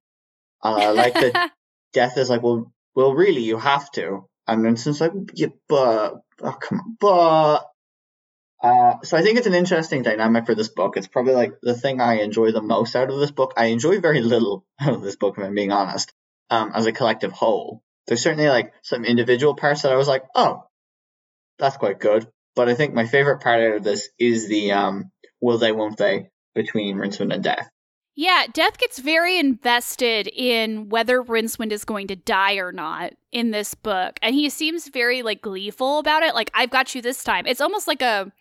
[0.63, 1.51] Uh, like the
[1.93, 4.25] death is like, well, well, really, you have to.
[4.47, 7.65] And Rince's like, yeah, but, oh, come on, but.
[8.59, 10.97] Uh, so I think it's an interesting dynamic for this book.
[10.97, 13.53] It's probably like the thing I enjoy the most out of this book.
[13.55, 16.11] I enjoy very little out of this book, if I'm being honest,
[16.49, 17.83] um, as a collective whole.
[18.07, 20.63] There's certainly like some individual parts that I was like, oh,
[21.59, 22.27] that's quite good.
[22.55, 25.97] But I think my favorite part out of this is the um, will they, won't
[25.97, 27.69] they between Rincewind and Death.
[28.19, 33.51] Yeah, Death gets very invested in whether Rincewind is going to die or not in
[33.51, 36.33] this book, and he seems very like gleeful about it.
[36.33, 37.45] Like I've got you this time.
[37.45, 38.31] It's almost like a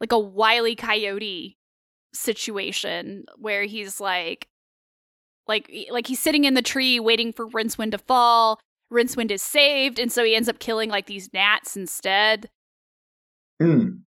[0.00, 1.58] like a wily coyote
[2.14, 4.48] situation where he's like
[5.46, 8.58] like like he's sitting in the tree waiting for Rincewind to fall.
[8.90, 12.48] Rincewind is saved, and so he ends up killing like these gnats instead.
[13.60, 13.98] Hmm.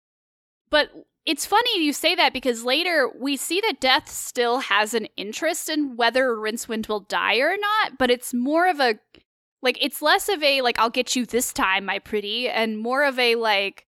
[0.72, 0.90] But
[1.26, 5.70] it's funny you say that because later we see that Death still has an interest
[5.70, 8.96] in whether Rincewind will die or not, but it's more of a
[9.62, 13.04] like it's less of a like I'll get you this time, my pretty, and more
[13.04, 13.86] of a like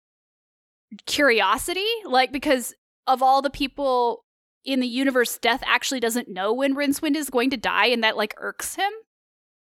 [1.06, 2.74] curiosity, like because
[3.06, 4.24] of all the people
[4.64, 8.16] in the universe, Death actually doesn't know when Rincewind is going to die, and that
[8.16, 8.92] like irks him.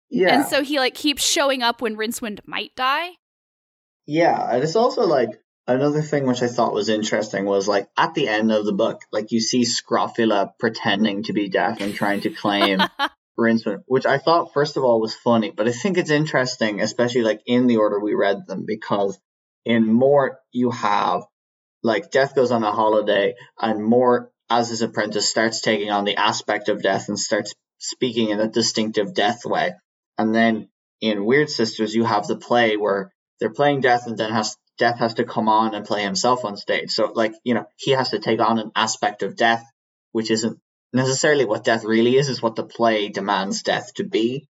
[0.10, 0.40] Yeah.
[0.40, 3.12] And so he like keeps showing up when Rincewind might die.
[4.06, 5.32] Yeah, and it's also like
[5.70, 9.02] Another thing which I thought was interesting was like at the end of the book,
[9.12, 12.80] like you see Scrofula pretending to be deaf and trying to claim
[13.38, 17.24] Rincewind, which I thought first of all was funny, but I think it's interesting, especially
[17.24, 19.20] like in the order we read them, because
[19.66, 21.24] in Mort you have
[21.84, 26.16] like Death goes on a holiday and Mort as his apprentice starts taking on the
[26.16, 29.74] aspect of death and starts speaking in a distinctive death way.
[30.18, 30.70] And then
[31.02, 35.00] in Wyrd Sisters you have the play where they're playing death and then has Death
[35.00, 36.92] has to come on and play himself on stage.
[36.92, 39.66] So, like, you know, he has to take on an aspect of Death,
[40.12, 40.60] which isn't
[40.94, 44.48] necessarily what Death really is, is what the play demands Death to be.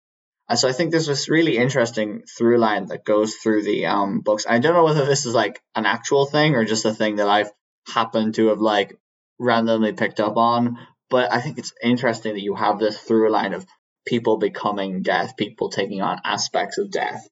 [0.48, 4.20] And so I think there's this really interesting through line that goes through the um,
[4.20, 4.46] books.
[4.48, 7.28] I don't know whether this is like an actual thing or just a thing that
[7.28, 7.52] I've
[7.88, 8.96] happened to have like
[9.40, 10.78] randomly picked up on.
[11.10, 13.66] But I think it's interesting that you have this through line of
[14.06, 17.28] people becoming death, people taking on aspects of death.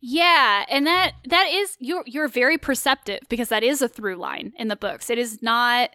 [0.00, 4.52] Yeah, and that that is you're you're very perceptive because that is a through line
[4.58, 5.10] in the books.
[5.10, 5.90] It is not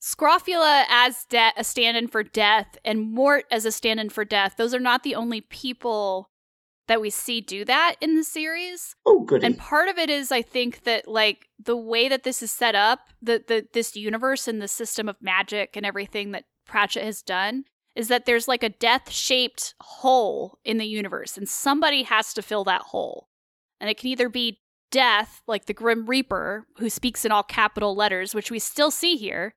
[0.00, 4.54] Scrofula as de- a stand-in for death and Mort as a stand-in for death.
[4.56, 6.30] Those are not the only people
[6.86, 8.94] that we see do that in the series.
[9.04, 9.44] Oh, good.
[9.44, 12.74] And part of it is, I think that like the way that this is set
[12.74, 17.22] up, the the this universe and the system of magic and everything that Pratchett has
[17.22, 17.64] done
[17.98, 22.42] is that there's like a death shaped hole in the universe, and somebody has to
[22.42, 23.28] fill that hole.
[23.80, 24.60] And it can either be
[24.92, 29.16] death, like the Grim Reaper, who speaks in all capital letters, which we still see
[29.16, 29.56] here,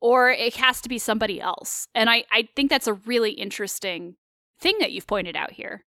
[0.00, 1.88] or it has to be somebody else.
[1.96, 4.14] And I, I think that's a really interesting
[4.60, 5.84] thing that you've pointed out here.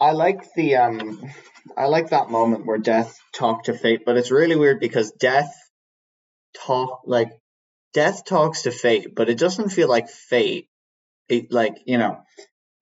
[0.00, 1.28] I like the um
[1.76, 5.52] I like that moment where Death talked to Fate, but it's really weird because Death
[6.54, 7.32] talk like
[7.94, 10.68] Death talks to Fate, but it doesn't feel like Fate.
[11.28, 12.18] It like you know,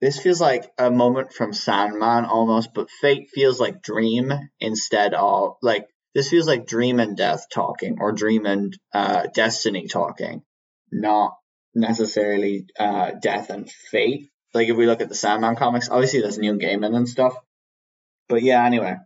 [0.00, 5.56] this feels like a moment from Sandman almost, but Fate feels like Dream instead of
[5.62, 10.42] like this feels like Dream and Death talking or Dream and uh, Destiny talking,
[10.90, 11.36] not
[11.74, 14.30] necessarily uh, Death and Fate.
[14.54, 17.36] Like if we look at the Sandman comics, obviously there's Neil Gaiman and stuff,
[18.28, 18.64] but yeah.
[18.64, 18.96] Anyway,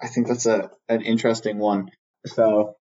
[0.00, 1.90] I think that's a an interesting one.
[2.26, 2.76] So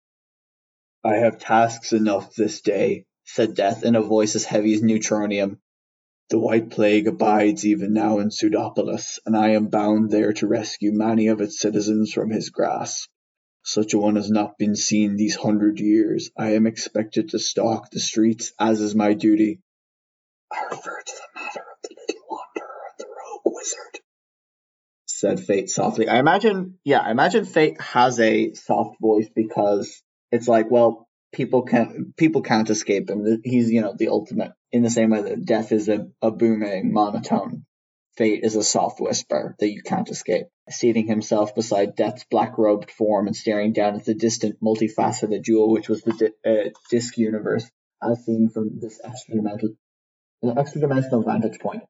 [1.04, 5.58] I have tasks enough this day, said Death in a voice as heavy as neutronium.
[6.30, 10.92] The White Plague abides even now in Pseudopolis, and I am bound there to rescue
[10.92, 13.10] many of its citizens from his grasp.
[13.64, 16.30] Such a one has not been seen these hundred years.
[16.38, 19.60] I am expected to stalk the streets, as is my duty.
[20.52, 24.00] I refer to the matter of the little wanderer and the rogue wizard,
[25.06, 26.08] said Fate softly.
[26.08, 31.62] I imagine, yeah, I imagine Fate has a soft voice because it's like, well, people
[31.62, 33.40] can't people can't escape him.
[33.44, 34.52] He's you know the ultimate.
[34.72, 37.64] In the same way that death is a, a booming monotone,
[38.16, 40.46] fate is a soft whisper that you can't escape.
[40.70, 45.70] Seating himself beside death's black robed form and staring down at the distant, multifaceted jewel,
[45.70, 47.70] which was the di- uh, disc universe,
[48.02, 49.76] as seen from this extra dimensional,
[50.56, 51.82] extra dimensional vantage point.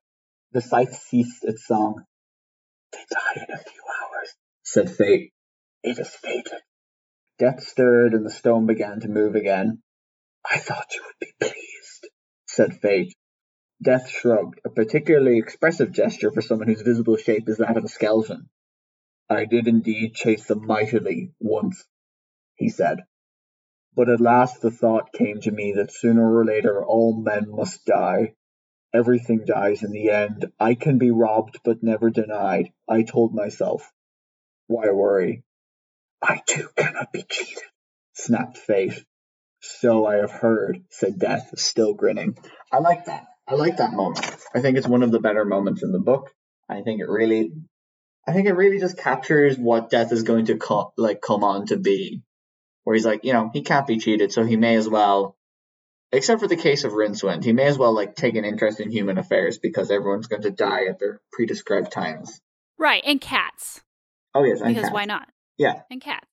[0.53, 2.03] The scythe ceased its song.
[2.93, 4.35] They die in a few hours,
[4.65, 5.33] said Fate.
[5.85, 6.61] It is fated.
[7.43, 9.83] Death stirred and the stone began to move again.
[10.49, 12.09] I thought you would be pleased,
[12.47, 13.17] said Fate.
[13.83, 17.89] Death shrugged, a particularly expressive gesture for someone whose visible shape is that of a
[17.89, 18.49] skeleton.
[19.29, 21.85] I did indeed chase them mightily, once,
[22.55, 23.01] he said.
[23.93, 27.85] But at last the thought came to me that sooner or later all men must
[27.85, 28.37] die.
[28.95, 30.53] Everything dies in the end.
[30.61, 33.91] I can be robbed but never denied, I told myself.
[34.69, 35.43] Why worry?
[36.23, 37.63] I too cannot be cheated,
[38.15, 39.05] snapped Fate.
[39.61, 42.37] So I have heard, said Death, still grinning.
[42.73, 43.27] I like that.
[43.47, 44.37] I like that moment.
[44.55, 46.31] I think it's one of the better moments in the book.
[46.69, 47.53] I think it really,
[48.27, 51.67] I think it really just captures what Death is going to co- like come on
[51.67, 52.23] to be,
[52.85, 55.37] where he's like, you know, he can't be cheated, so he may as well,
[56.13, 58.91] except for the case of Rincewind, he may as well like take an interest in
[58.91, 62.41] human affairs because everyone's going to die at their pre-described times.
[62.79, 63.83] Right, and cats.
[64.35, 64.95] Oh yes, because cats.
[64.95, 65.29] why not?
[65.59, 66.27] Yeah, and cats.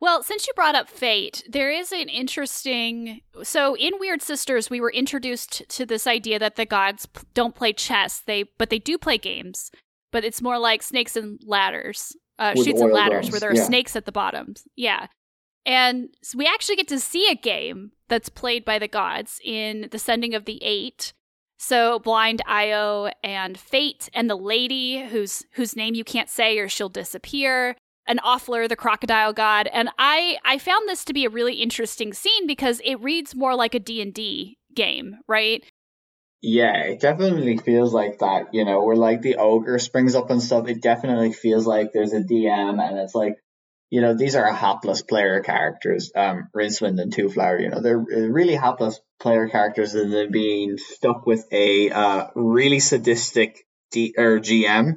[0.00, 3.22] Well, since you brought up fate, there is an interesting.
[3.42, 7.72] So in Wyrd Sisters, we were introduced to this idea that the gods don't play
[7.72, 9.70] chess, they but they do play games,
[10.12, 13.64] but it's more like snakes and ladders, uh, Chutes and ladders, where there are yeah.
[13.64, 14.54] snakes at the bottom.
[14.76, 15.06] Yeah,
[15.64, 19.88] and so we actually get to see a game that's played by the gods in
[19.90, 21.12] the Sending of the Eight.
[21.56, 26.68] So blind Io and Fate and the lady whose whose name you can't say or
[26.68, 31.30] she'll disappear an Offler, the crocodile god, and I I found this to be a
[31.30, 35.64] really interesting scene because it reads more like a D&D game, right?
[36.42, 40.42] Yeah, it definitely feels like that, you know, where like the ogre springs up and
[40.42, 40.68] stuff.
[40.68, 43.36] It definitely feels like there's a DM and it's like,
[43.88, 48.56] you know, these are hapless player characters, um, Rincewind and Twoflower, you know, they're really
[48.56, 54.96] hapless player characters and they're being stuck with a uh, really sadistic D- or GM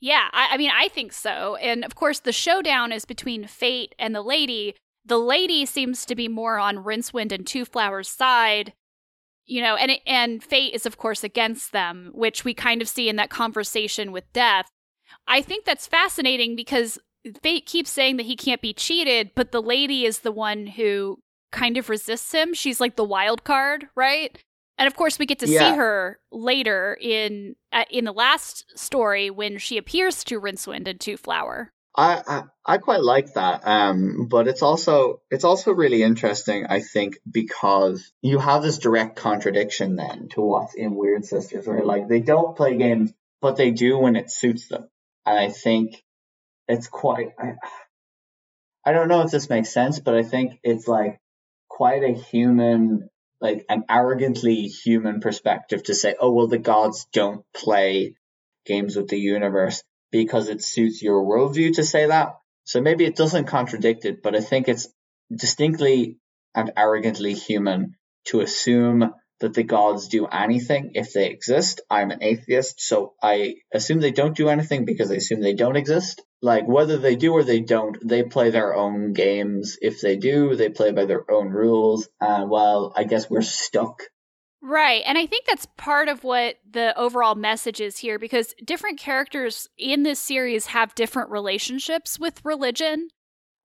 [0.00, 1.56] yeah, I, I mean, I think so.
[1.56, 4.74] And of course, the showdown is between Fate and the lady.
[5.04, 8.72] The lady seems to be more on Rincewind and Twoflower's side,
[9.46, 13.08] you know, and and Fate is of course against them, which we kind of see
[13.08, 14.68] in that conversation with Death.
[15.26, 16.98] I think that's fascinating because
[17.42, 21.18] Fate keeps saying that he can't be cheated, but the lady is the one who
[21.52, 22.52] kind of resists him.
[22.54, 24.36] She's like the wild card, right?
[24.78, 25.70] And of course, we get to yeah.
[25.70, 30.98] see her later in uh, in the last story when she appears to Rincewind and
[30.98, 31.68] Twoflower.
[31.98, 36.80] I, I, I quite like that, um, but it's also it's also really interesting, I
[36.80, 42.06] think, because you have this direct contradiction then to what's in Wyrd Sisters, where like
[42.06, 44.90] they don't play games, but they do when it suits them,
[45.24, 46.04] and I think
[46.68, 47.28] it's quite.
[47.38, 47.54] I,
[48.84, 51.18] I don't know if this makes sense, but I think it's like
[51.68, 53.08] quite a human
[53.40, 58.14] like an arrogantly human perspective to say, oh, well, the gods don't play
[58.64, 62.36] games with the universe because it suits your worldview to say that.
[62.64, 64.88] So maybe it doesn't contradict it, but I think it's
[65.34, 66.18] distinctly
[66.54, 71.80] and arrogantly human to assume that the gods do anything if they exist.
[71.90, 75.76] I'm an atheist, so I assume they don't do anything because I assume they don't
[75.76, 76.22] exist.
[76.42, 79.78] Like whether they do or they don't, they play their own games.
[79.80, 82.08] If they do, they play by their own rules.
[82.20, 84.02] And well, I guess we're stuck.
[84.62, 85.02] Right.
[85.06, 89.68] And I think that's part of what the overall message is here because different characters
[89.78, 93.08] in this series have different relationships with religion.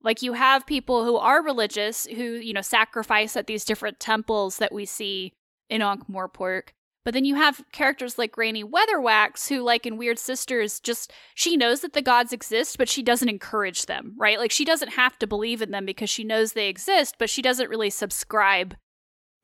[0.03, 4.57] Like you have people who are religious who, you know, sacrifice at these different temples
[4.57, 5.34] that we see
[5.72, 6.69] in Ankh-Morpork.
[7.03, 11.57] But then you have characters like Granny Weatherwax, who, like in Wyrd Sisters, just she
[11.57, 14.38] knows that the gods exist, but she doesn't encourage them, right?
[14.38, 17.41] Like she doesn't have to believe in them because she knows they exist, but she
[17.41, 18.76] doesn't really subscribe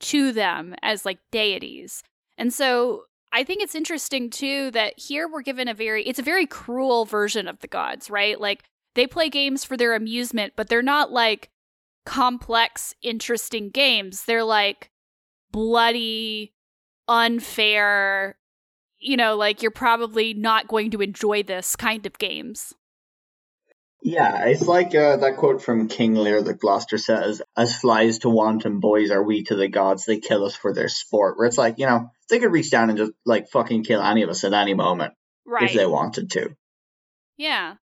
[0.02, 2.04] to them as like deities.
[2.38, 6.24] And so I think it's interesting too that here we're given a very it's a
[6.24, 8.40] very cruel version of the gods, right?
[8.40, 11.50] Like they play games for their amusement, but they're not like
[12.06, 14.26] complex, interesting games.
[14.26, 14.92] They're like
[15.58, 16.54] bloody,
[17.08, 18.38] unfair,
[19.00, 22.76] you know, like you're probably not going to enjoy this kind of games.
[24.04, 28.30] Yeah, it's like uh, that quote from King Lear that Gloucester says, As flies to
[28.30, 31.40] wanton boys are we to the gods, they kill us for their sport.
[31.40, 34.22] Where it's like, you know, they could reach down and just like fucking kill any
[34.22, 35.16] of us at any moment.
[35.44, 35.64] Right.
[35.64, 36.56] If they wanted to.
[37.36, 37.78] Yeah.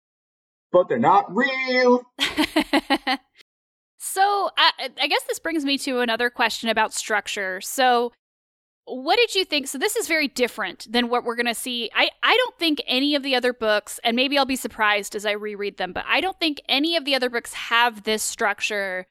[0.73, 2.01] But they're not real.
[4.03, 7.61] So I, I guess this brings me to another question about structure.
[7.61, 8.11] So
[8.85, 9.67] what did you think?
[9.67, 11.91] So this is very different than what we're going to see.
[11.93, 15.23] I, I don't think any of the other books, and maybe I'll be surprised as
[15.23, 19.05] I reread them, but I don't think any of the other books have this structure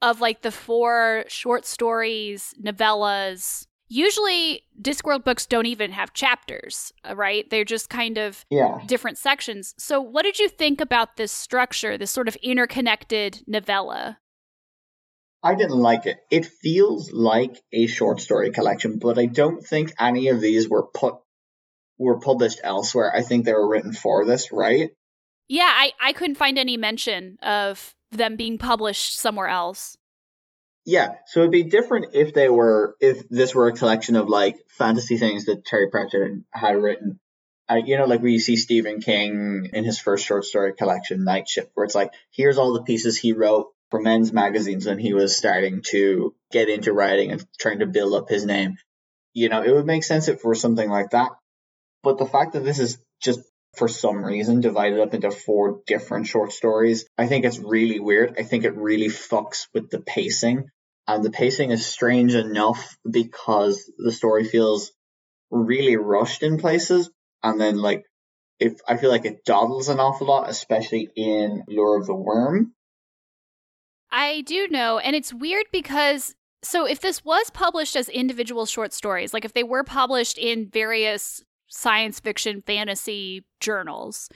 [0.00, 3.66] of like the four short stories, novellas.
[3.88, 7.50] Usually, Discworld books don't even have chapters, uh, right?
[7.50, 8.78] They're just kind of yeah.
[8.86, 9.74] different sections.
[9.76, 14.18] So, what did you think about this structure, this sort of interconnected novella?
[15.46, 16.18] I didn't like it.
[16.28, 20.88] It feels like a short story collection, but I don't think any of these were
[20.92, 21.14] put
[21.98, 23.12] were published elsewhere.
[23.14, 24.90] I think they were written for this, right?
[25.48, 29.96] Yeah, I, I couldn't find any mention of them being published somewhere else.
[30.84, 34.56] Yeah, so it'd be different if they were if this were a collection of like
[34.68, 37.20] fantasy things that Terry Pratchett had written.
[37.68, 41.22] Uh, you know, like where you see Stephen King in his first short story collection,
[41.22, 44.98] Night Shift, where it's like, here's all the pieces he wrote for men's magazines when
[44.98, 48.76] he was starting to get into writing and trying to build up his name.
[49.32, 51.30] You know, it would make sense if for something like that.
[52.02, 53.40] But the fact that this is just
[53.76, 58.36] for some reason divided up into four different short stories, I think it's really weird.
[58.38, 60.70] I think it really fucks with the pacing.
[61.06, 64.92] And the pacing is strange enough because the story feels
[65.50, 67.10] really rushed in places.
[67.42, 68.04] And then like
[68.58, 72.72] if I feel like it dawdles an awful lot, especially in Lure of the Worm.
[74.16, 78.94] I do know, and it's weird because so if this was published as individual short
[78.94, 84.30] stories, like if they were published in various science fiction fantasy journals,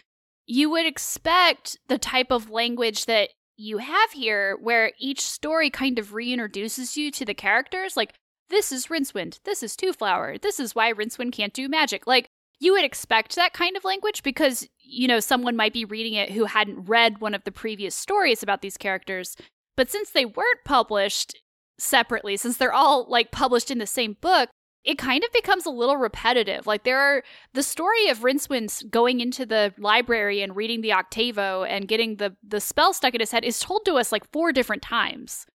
[0.45, 5.99] you would expect the type of language that you have here where each story kind
[5.99, 8.13] of reintroduces you to the characters like
[8.51, 12.07] this is Rincewind, this is Twoflower, this is why Rincewind can't do magic.
[12.07, 12.29] Like
[12.59, 16.33] you would expect that kind of language because you know someone might be reading it
[16.33, 19.37] who hadn't read one of the previous stories about these characters
[19.81, 21.41] but since they weren't published
[21.79, 24.51] separately, since they're all like published in the same book,
[24.85, 26.67] it kind of becomes a little repetitive.
[26.67, 27.23] Like there are
[27.55, 32.37] the story of Rincewind going into the library and reading the Octavo and getting the
[32.47, 35.47] the spell stuck in his head is told to us like four different times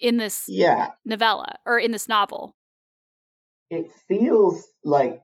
[0.00, 2.54] in this yeah novella or in this novel.
[3.70, 5.20] It feels like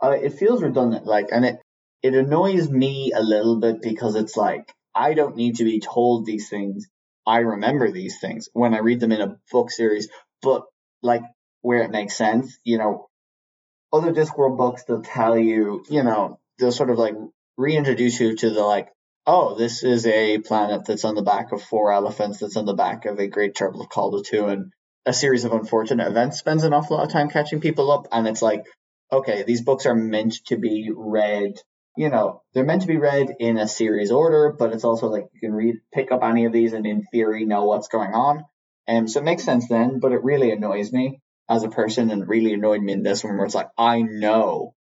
[0.00, 1.56] uh, it feels redundant, like, and it
[2.00, 6.26] it annoys me a little bit because it's like I don't need to be told
[6.26, 6.86] these things
[7.26, 10.08] I remember these things when I read them in a book series,
[10.42, 10.64] but
[11.02, 11.22] like
[11.62, 13.08] where it makes sense, you know,
[13.92, 17.14] other Discworld books they'll tell you, you know, they'll sort of like
[17.56, 18.88] reintroduce you to the like,
[19.26, 22.74] oh, this is a planet that's on the back of four elephants, that's on the
[22.74, 24.72] back of a great turtle of two, and
[25.04, 28.28] a series of unfortunate events spends an awful lot of time catching people up, and
[28.28, 28.64] it's like,
[29.12, 31.54] okay, these books are meant to be read
[31.96, 35.28] you know, they're meant to be read in a series order, but it's also like
[35.32, 38.44] you can read, pick up any of these and in theory know what's going on.
[38.86, 42.10] And um, so it makes sense then, but it really annoys me as a person
[42.10, 44.74] and really annoyed me in this one where it's like, I know,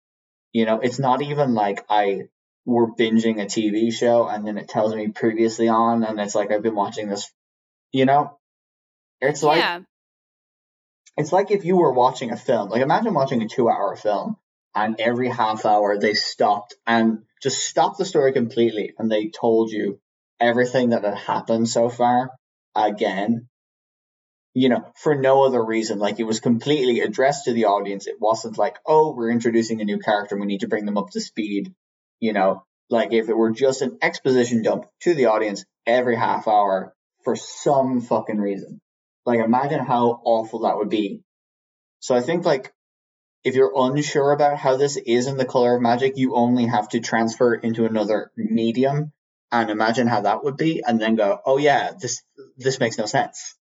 [0.52, 2.22] you know, it's not even like I
[2.64, 6.50] were binging a TV show and then it tells me previously on and it's like
[6.50, 7.30] I've been watching this,
[7.92, 8.38] you know,
[9.20, 9.80] it's like, yeah.
[11.16, 14.36] it's like if you were watching a film, like imagine watching a two hour film
[14.74, 19.70] and every half hour they stopped and just stopped the story completely and they told
[19.70, 19.98] you
[20.40, 22.30] everything that had happened so far
[22.74, 23.48] again
[24.54, 25.98] you know for no other reason.
[25.98, 28.06] Like it was completely addressed to the audience.
[28.06, 31.10] It wasn't like oh we're introducing a new character we need to bring them up
[31.10, 31.74] to speed
[32.20, 32.64] you know?
[32.88, 36.94] Like if it were just an exposition dump to the audience every half hour
[37.24, 38.80] for some fucking reason.
[39.26, 41.22] Like imagine how awful that would be.
[42.00, 42.72] So i think like
[43.44, 46.88] if you're unsure about how this is in the color of magic, you only have
[46.90, 49.12] to transfer into another medium
[49.50, 52.22] and imagine how that would be and then go, "Oh yeah, this
[52.56, 53.54] this makes no sense."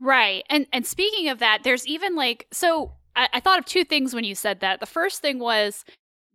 [0.00, 0.44] Right.
[0.48, 4.14] And and speaking of that, there's even like so I, I thought of two things
[4.14, 4.80] when you said that.
[4.80, 5.84] The first thing was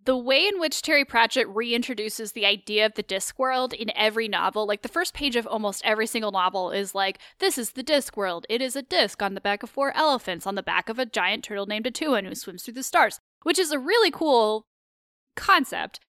[0.05, 4.65] the way in which Terry Pratchett reintroduces the idea of the Discworld in every novel,
[4.65, 8.45] like the first page of almost every single novel is like, this is the Discworld.
[8.49, 11.05] It is a disc on the back of four elephants, on the back of a
[11.05, 14.65] giant turtle named A'Tuin who swims through the stars, which is a really cool
[15.35, 15.99] concept.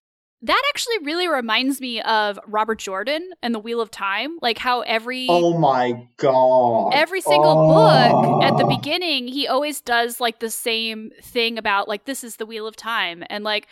[0.43, 4.81] That actually really reminds me of Robert Jordan and the Wheel of Time, like how
[4.81, 6.93] every Oh my god.
[6.95, 7.67] Every single oh.
[7.67, 12.37] book at the beginning, he always does like the same thing about like this is
[12.37, 13.67] the Wheel of Time and like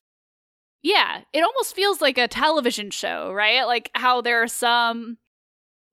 [0.81, 3.63] yeah, it almost feels like a television show, right?
[3.63, 5.17] Like how there are some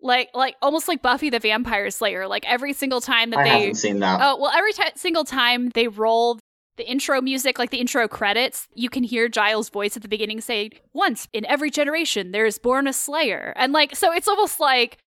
[0.00, 2.26] like like almost like Buffy the Vampire Slayer.
[2.26, 4.20] Like every single time that I they haven't seen that.
[4.22, 6.38] Oh well, every t- single time they roll
[6.76, 10.40] the intro music, like the intro credits, you can hear Giles' voice at the beginning
[10.40, 14.60] saying, "Once in every generation, there is born a Slayer," and like so, it's almost
[14.60, 14.98] like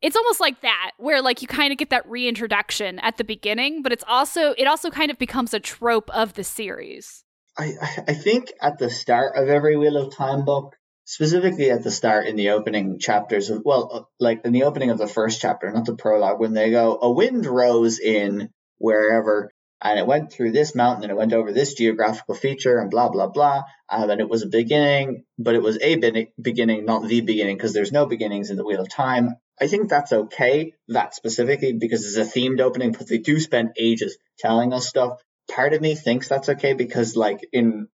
[0.00, 3.82] it's almost like that where like you kind of get that reintroduction at the beginning
[3.82, 7.24] but it's also it also kind of becomes a trope of the series
[7.58, 7.74] I,
[8.06, 12.26] I think at the start of every Wheel of Time book, specifically at the start
[12.26, 15.70] in the opening chapters of, well, uh, like in the opening of the first chapter,
[15.70, 19.50] not the prologue, when they go, a wind rose in wherever,
[19.80, 23.08] and it went through this mountain and it went over this geographical feature and blah
[23.08, 27.20] blah blah um, and it was a beginning but it was a beginning not the
[27.20, 29.36] beginning because there's no beginnings in the wheel of time.
[29.60, 33.70] I think that's okay that specifically because it's a themed opening but they do spend
[33.78, 35.20] ages telling us stuff
[35.50, 37.88] part of me thinks that's okay because like in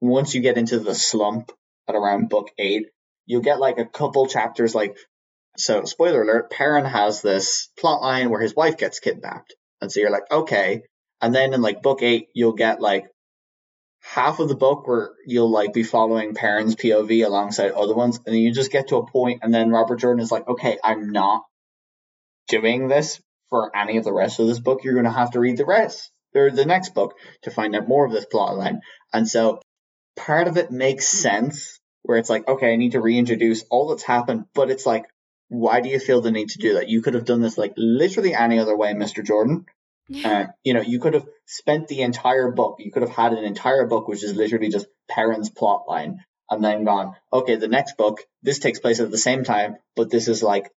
[0.00, 1.52] once you get into the slump
[1.88, 2.86] at around book eight
[3.26, 4.96] you'll get like a couple chapters like
[5.58, 9.54] so spoiler alert perrin has this plot line where his wife gets kidnapped.
[9.80, 10.82] And so you're like okay.
[11.20, 13.06] And then in like book eight, you'll get like
[14.00, 18.34] half of the book where you'll like be following Perrin's POV alongside other ones, and
[18.34, 21.10] then you just get to a point, and then Robert Jordan is like, okay, I'm
[21.10, 21.42] not
[22.46, 24.84] doing this for any of the rest of this book.
[24.84, 28.04] You're to have to read the rest or the next book to find out more
[28.04, 28.80] of this plot line.
[29.12, 29.60] And so
[30.16, 34.02] part of it makes sense where it's like, okay, I need to reintroduce all that's
[34.02, 35.06] happened, but it's like,
[35.48, 36.88] why do you feel the need to do that?
[36.88, 39.24] You could have done this like literally any other way, Mr.
[39.24, 39.66] Jordan.
[40.24, 43.44] Uh, you know, you could have spent the entire book, you could have had an
[43.44, 47.98] entire book which is literally just Perrin's plot line, and then gone, okay, the next
[47.98, 50.70] book, this takes place at the same time, but this is like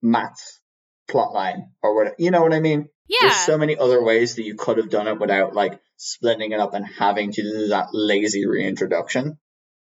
[0.00, 0.59] Mat's
[1.10, 2.88] plot line or what you know what I mean?
[3.08, 3.18] Yeah.
[3.22, 6.60] There's so many other ways that you could have done it without like splitting it
[6.60, 9.38] up and having to do that lazy reintroduction.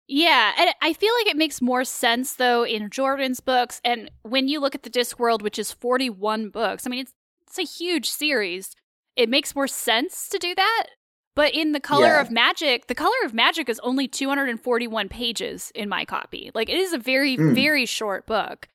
[0.08, 4.48] Yeah, and I feel like it makes more sense though in Jordan's books and when
[4.48, 6.86] you look at the Discworld which is 41 books.
[6.86, 7.14] I mean, it's
[7.48, 8.74] it's a huge series.
[9.16, 10.86] It makes more sense to do that.
[11.34, 12.20] But in The Color yeah.
[12.22, 16.50] of Magic, The Color of Magic is only 241 pages in my copy.
[16.54, 17.54] Like it is a very, mm.
[17.54, 18.68] very short book.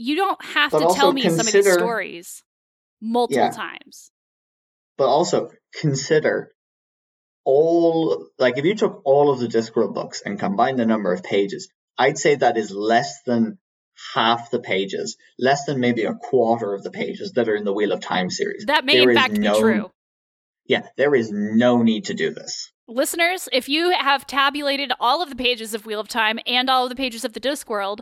[0.00, 2.42] You don't have but to tell me consider, some of these stories
[3.00, 3.50] multiple yeah.
[3.50, 4.10] times.
[4.96, 6.52] But also consider
[7.44, 11.22] all like if you took all of the Discworld books and combined the number of
[11.22, 13.58] pages, I'd say that is less than
[14.14, 17.72] half the pages, less than maybe a quarter of the pages that are in the
[17.72, 18.64] Wheel of Time series.
[18.66, 19.90] That may there in fact no, be true.
[20.66, 22.70] Yeah, there is no need to do this.
[22.88, 26.84] Listeners, if you have tabulated all of the pages of Wheel of Time and all
[26.84, 28.00] of the pages of the Discworld.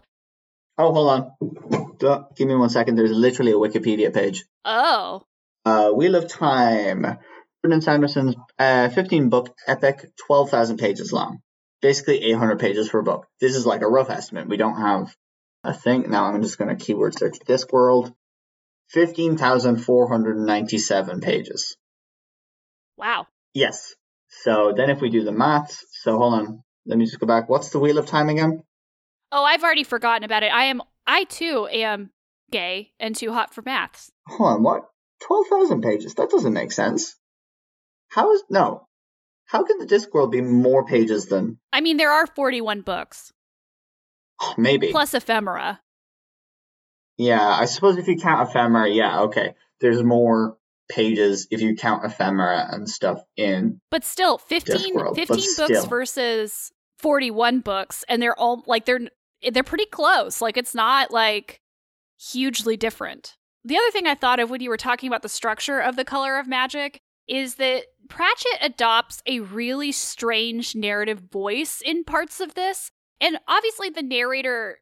[0.79, 1.88] Oh, hold on.
[2.01, 2.97] Give me one second.
[2.97, 4.45] There's literally a Wikipedia page.
[4.65, 5.23] Oh.
[5.65, 7.19] Uh, Wheel of Time.
[7.63, 11.41] Brandon Sanderson's uh, 15 book epic, 12,000 pages long.
[11.83, 13.27] Basically 800 pages per book.
[13.41, 14.49] This is like a rough estimate.
[14.49, 15.15] We don't have
[15.65, 18.15] I think now I'm just going to keyword search Discworld.
[18.91, 21.77] 15,497 pages.
[22.97, 23.27] Wow.
[23.53, 23.95] Yes.
[24.29, 27.51] So then if we do the maths, so hold on, let me just go back.
[27.51, 28.63] What's the Wheel of Time again?
[29.31, 30.51] Oh, I've already forgotten about it.
[30.53, 32.11] I am, I too am
[32.53, 34.13] gay and too hot for maths.
[34.29, 34.85] Hold on, what?
[35.23, 36.15] 12,000 pages?
[36.15, 37.17] That doesn't make sense.
[38.09, 38.87] How is, no.
[39.47, 41.59] How can the Discworld be more pages than?
[41.73, 43.33] I mean, there are 41 books.
[44.41, 44.91] Oh, maybe.
[44.91, 45.81] Plus ephemera.
[47.17, 49.55] Yeah, I suppose if you count ephemera, yeah, okay.
[49.81, 50.59] There's more
[50.91, 53.81] pages if you count ephemera and stuff in.
[53.91, 55.87] But still, 15, 15 books still.
[55.87, 59.09] versus 41 books, and they're all like they're
[59.53, 60.41] they're pretty close.
[60.41, 61.61] Like it's not like
[62.19, 63.37] hugely different.
[63.65, 66.05] The other thing I thought of when you were talking about the structure of the
[66.05, 72.55] color of magic is that Pratchett adopts a really strange narrative voice in parts of
[72.55, 74.79] this and obviously, the narrator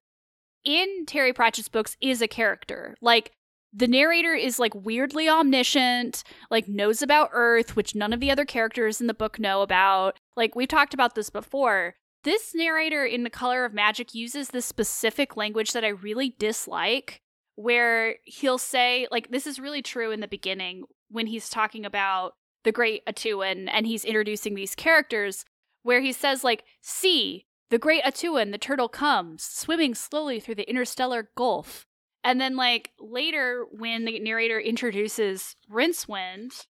[0.64, 2.96] in Terry Pratchett's books is a character.
[3.00, 3.32] Like,
[3.72, 8.44] the narrator is like weirdly omniscient, like knows about Earth, which none of the other
[8.44, 10.18] characters in the book know about.
[10.36, 11.94] Like, we've talked about this before.
[12.26, 17.22] This narrator in The Color of Magic uses this specific language that I really dislike,
[17.54, 22.34] where he'll say, like, this is really true in the beginning when he's talking about
[22.64, 25.44] the great A'Tuin and he's introducing these characters,
[25.84, 30.68] where he says, like, see, the great A'Tuin, the turtle comes, swimming slowly through the
[30.68, 31.86] interstellar gulf.
[32.24, 36.66] And then, like, later, when the narrator introduces Rincewind,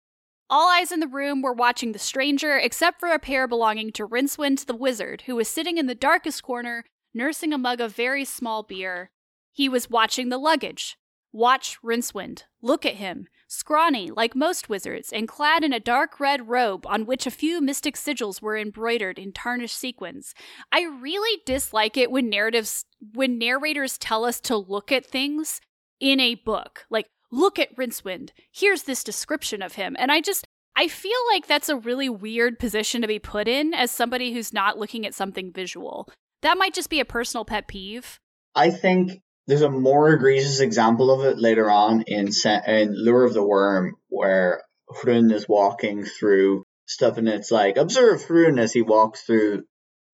[0.49, 4.07] all eyes in the room were watching the stranger, except for a pair belonging to
[4.07, 8.25] Rincewind the wizard, who was sitting in the darkest corner, nursing a mug of very
[8.25, 9.11] small beer.
[9.51, 10.97] He was watching the luggage.
[11.31, 12.43] Watch Rincewind.
[12.61, 17.05] Look at him scrawny like most wizards, and clad in a dark red robe on
[17.05, 20.33] which a few mystic sigils were embroidered in tarnished sequins.
[20.71, 25.61] I really dislike it when narratives when narrators tell us to look at things
[25.99, 26.85] in a book.
[26.89, 28.29] Like, look at Rincewind.
[28.51, 29.95] Here's this description of him.
[29.99, 33.73] And I just I feel like that's a really weird position to be put in
[33.73, 36.07] as somebody who's not looking at something visual.
[36.43, 38.19] That might just be a personal pet peeve.
[38.53, 42.29] I think there's a more egregious example of it later on in
[42.67, 44.61] in Lure of the Worm, where
[45.01, 49.63] Hrun is walking through stuff, and it's like observe Hrun as he walks through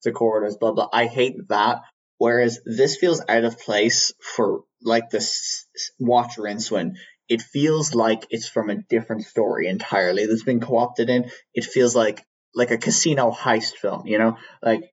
[0.03, 0.55] the corridors.
[0.57, 0.89] Blah blah.
[0.93, 1.82] I hate that.
[2.20, 5.66] Whereas this feels out of place for like this
[6.00, 6.96] watch Rincewind.
[7.30, 11.32] it feels like it's from a different story entirely that's been co-opted in.
[11.54, 12.24] It feels like
[12.54, 14.38] like a casino heist film, you know?
[14.62, 14.92] Like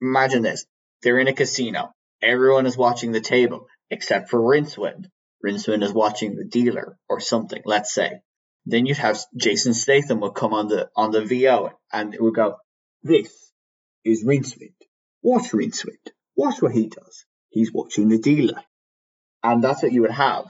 [0.00, 0.66] imagine this.
[1.02, 1.92] They're in a casino.
[2.22, 5.06] Everyone is watching the table except for Rincewind.
[5.44, 8.20] Rincewind is watching the dealer or something, let's say.
[8.64, 12.34] Then you'd have Jason Statham would come on the on the VO and it would
[12.34, 12.56] go,
[13.02, 13.52] This
[14.04, 14.74] is Rincewind.
[15.22, 16.10] Watch Rincewind.
[16.34, 17.24] Watch what he does.
[17.50, 18.62] He's watching the dealer.
[19.52, 20.46] And that's what you would have.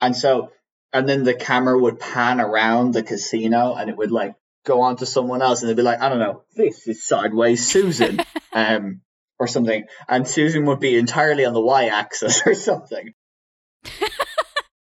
[0.00, 0.52] And so
[0.92, 4.96] and then the camera would pan around the casino and it would like go on
[4.96, 8.20] to someone else and they'd be like, I don't know, this is sideways Susan.
[8.52, 9.02] um
[9.40, 13.14] or something, and Susan would be entirely on the y-axis or something.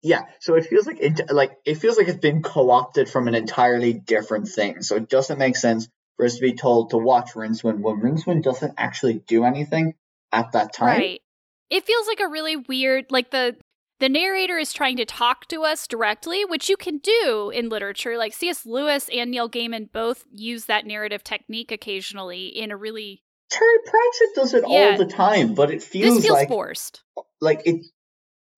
[0.04, 3.34] yeah, so it feels like it, like it feels like it's been co-opted from an
[3.34, 4.84] entirely different thing.
[4.84, 8.44] So it doesn't make sense for us to be told to watch Rincewind when Rincewind
[8.44, 9.96] doesn't actually do anything
[10.32, 11.00] at that time.
[11.00, 11.22] Right.
[11.70, 13.55] It feels like a really weird, like the
[13.99, 18.18] the narrator is trying to talk to us directly, which you can do in literature.
[18.18, 18.66] Like C.S.
[18.66, 24.36] Lewis and Neil Gaiman both use that narrative technique occasionally in a really Terry Pratchett
[24.36, 24.91] does it yeah.
[24.91, 27.03] all the time, but it feels, feels like forced.
[27.41, 27.86] Like it,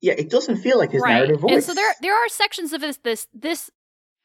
[0.01, 1.15] yeah, it doesn't feel like his right.
[1.15, 1.51] narrative voice.
[1.51, 3.69] And so there, there are sections of this, this, this.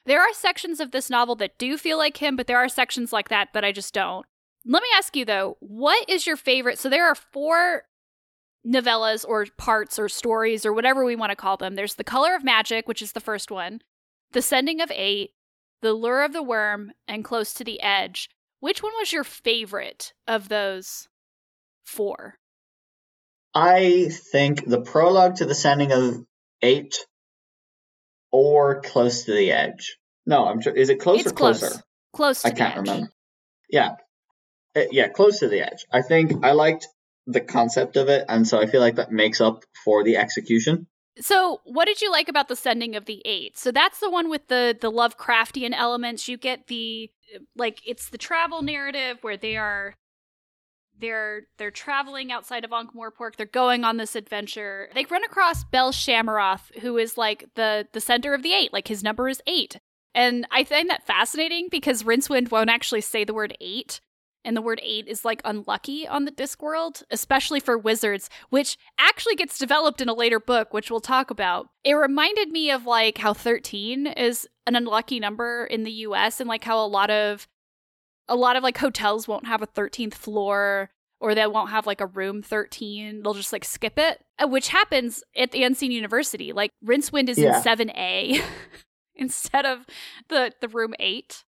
[0.04, 3.12] There are sections of this novel that do feel like him, but there are sections
[3.12, 4.26] like that that I just don't.
[4.64, 6.78] Let me ask you though, what is your favorite?
[6.78, 7.84] So there are four
[8.66, 11.74] novellas or parts or stories or whatever we want to call them.
[11.74, 13.80] There's The Color of Magic, which is the first one,
[14.32, 15.30] The Sending of Eight,
[15.80, 18.28] The Lure of the Worm, and Close to the Edge.
[18.60, 21.08] Which one was your favorite of those
[21.84, 22.38] four?
[23.54, 26.24] I think the prologue to the sending of
[26.62, 26.96] eight
[28.30, 29.98] or close to the edge.
[30.24, 30.72] No, I'm sure.
[30.72, 31.66] Is it close it's or closer?
[31.66, 31.82] Close.
[32.14, 32.44] Close.
[32.44, 33.10] I can't remember.
[33.68, 33.96] Yeah,
[34.76, 35.84] uh, yeah, close to the edge.
[35.92, 36.88] I think I liked
[37.26, 40.86] the concept of it, and so I feel like that makes up for the execution.
[41.20, 43.58] So, what did you like about the sending of the eight?
[43.58, 46.26] So that's the one with the the Lovecraftian elements.
[46.26, 47.10] You get the
[47.56, 49.94] like it's the travel narrative where they are
[50.98, 53.36] they're they're traveling outside of Ankh-Morpork.
[53.36, 54.88] They're going on this adventure.
[54.94, 58.72] They run across Bel-Shamharoth, who is like the the center of the eight.
[58.72, 59.78] Like his number is eight,
[60.14, 64.00] and I find that fascinating because Rincewind won't actually say the word eight,
[64.44, 69.36] and the word eight is like unlucky on the Discworld, especially for wizards, which actually
[69.36, 71.68] gets developed in a later book, which we'll talk about.
[71.84, 76.48] It reminded me of like how 13 is an unlucky number in the US and
[76.48, 77.48] like how a lot of
[78.28, 80.90] a lot of like hotels won't have a 13th floor
[81.20, 83.22] or they won't have like a room 13.
[83.22, 86.52] They'll just like skip it, uh, which happens at the Unseen University.
[86.52, 87.56] Like Rincewind is yeah.
[87.56, 88.42] in 7A
[89.14, 89.86] instead of
[90.28, 91.44] the the room 8.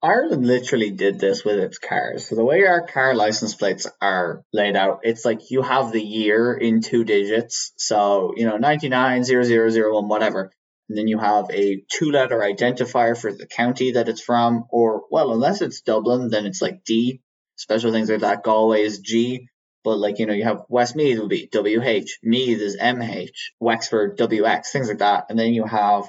[0.00, 2.28] Ireland literally did this with its cars.
[2.28, 6.02] So the way our car license plates are laid out, it's like you have the
[6.02, 7.72] year in two digits.
[7.76, 10.52] So, you know, 99, 0001, whatever.
[10.88, 15.02] And then you have a two letter identifier for the county that it's from, or,
[15.10, 17.20] well, unless it's Dublin, then it's like D.
[17.56, 18.44] Special things like that.
[18.44, 19.48] Galway is G.
[19.82, 24.66] But like, you know, you have Westmeath would be WH, Meath is MH, Wexford WX,
[24.66, 25.26] things like that.
[25.28, 26.08] And then you have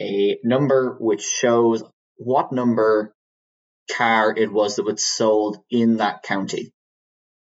[0.00, 1.82] a number which shows
[2.16, 3.14] what number
[3.90, 6.72] car it was that was sold in that county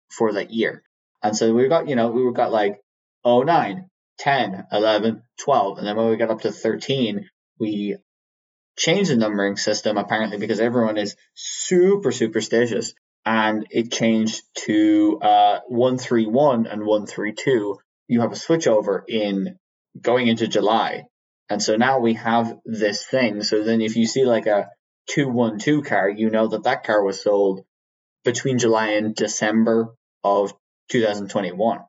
[0.10, 0.84] for that year.
[1.22, 2.82] And so we got, you know, we got like
[3.26, 3.90] 09,
[4.20, 5.78] 10, 11, 12.
[5.78, 7.30] And then when we got up to 13,
[7.60, 7.98] we
[8.78, 12.94] changed the numbering system apparently because everyone is super superstitious.
[13.26, 17.78] And it changed to uh, 131 and 132.
[18.10, 19.58] You have a switchover in
[20.00, 21.06] going into July.
[21.50, 23.44] And so now we have this thing.
[23.44, 24.68] So then if you see like a
[25.08, 27.66] 212 car, you know that that car was sold
[28.24, 30.54] between July and December of
[30.90, 31.80] 2021.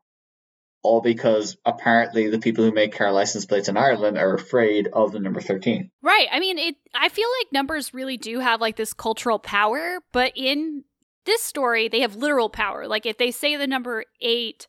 [0.83, 5.11] All because apparently the people who make car license plates in Ireland are afraid of
[5.11, 5.89] the number 13.
[6.03, 6.27] Right.
[6.31, 10.33] I mean, it I feel like numbers really do have like this cultural power, but
[10.35, 10.83] in
[11.25, 12.87] this story they have literal power.
[12.87, 14.67] Like if they say the number 8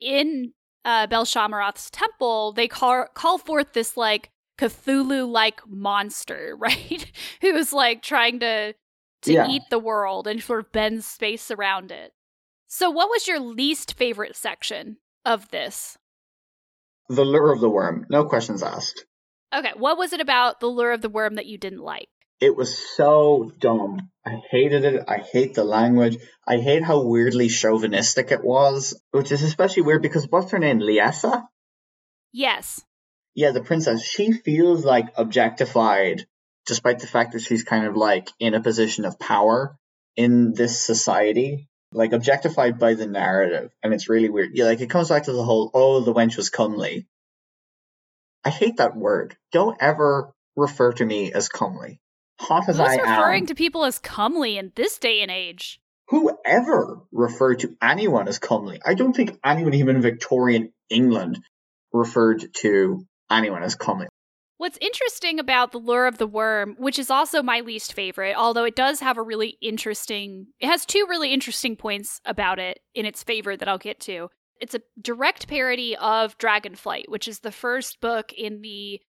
[0.00, 0.52] in
[0.84, 7.10] uh, Bel-Shamharoth's temple, they call call forth this like Cthulhu like monster, right?
[7.40, 8.74] Who's like trying to
[9.22, 9.48] to yeah.
[9.48, 12.12] eat the world and sort of bend space around it.
[12.68, 15.96] So what was your least favorite section of this?
[17.08, 18.06] The lure of the worm.
[18.10, 19.06] No questions asked.
[19.54, 22.08] Okay, what was it about the lure of the worm that you didn't like?
[22.40, 24.10] It was so dumb.
[24.26, 25.04] I hated it.
[25.08, 26.18] I hate the language.
[26.46, 30.80] I hate how weirdly chauvinistic it was, which is especially weird because what's her name?
[30.80, 31.44] Liessa?
[32.32, 32.82] Yes
[33.34, 36.26] yeah, the princess, she feels like objectified
[36.66, 39.76] despite the fact that she's kind of like in a position of power
[40.16, 43.70] in this society, like objectified by the narrative.
[43.82, 44.52] And it's really weird.
[44.54, 47.06] Yeah, like it comes back to the whole, oh, the wench was comely.
[48.44, 49.36] I hate that word.
[49.52, 52.00] Don't ever refer to me as comely.
[52.40, 53.46] Hot as Who's I referring am.
[53.48, 55.80] to people as comely in this day and age?
[56.08, 58.80] Whoever referred to anyone as comely?
[58.84, 61.42] I don't think anyone, even in Victorian England,
[61.92, 64.06] referred to anyone has comely.
[64.56, 68.64] What's interesting about The Lure of the Worm, which is also my least favorite, although
[68.64, 73.04] it does have a really interesting, it has two really interesting points about it in
[73.04, 74.28] its favor that I'll get to.
[74.60, 79.00] It's a direct parody of Dragonflight, which is the first book in the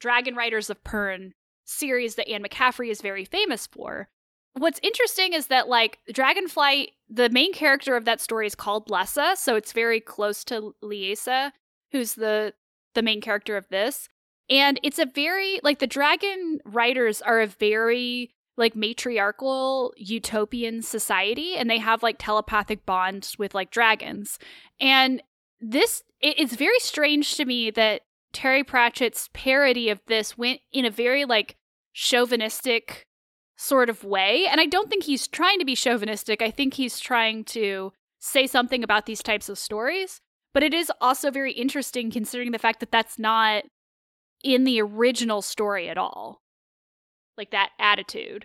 [0.00, 1.30] Dragon Riders of Pern
[1.64, 4.08] series that Anne McCaffrey is very famous for.
[4.54, 9.36] What's interesting is that, like, Dragonflight, the main character of that story is called Lessa,
[9.36, 11.52] so it's very close to Liessa,
[11.92, 12.54] who's the
[12.94, 14.08] the main character of this.
[14.50, 21.54] And it's a very like the dragon riders are a very like matriarchal utopian society
[21.56, 24.38] and they have like telepathic bonds with like dragons.
[24.80, 25.22] And
[25.60, 30.84] this it, it's very strange to me that Terry Pratchett's parody of this went in
[30.84, 31.56] a very like
[31.92, 33.06] chauvinistic
[33.56, 34.46] sort of way.
[34.46, 36.42] And I don't think he's trying to be chauvinistic.
[36.42, 40.20] I think he's trying to say something about these types of stories.
[40.58, 43.62] But it is also very interesting considering the fact that that's not
[44.42, 46.42] in the original story at all.
[47.36, 48.44] Like that attitude.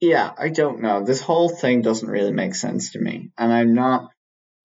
[0.00, 1.04] Yeah, I don't know.
[1.04, 3.32] This whole thing doesn't really make sense to me.
[3.36, 4.08] And I'm not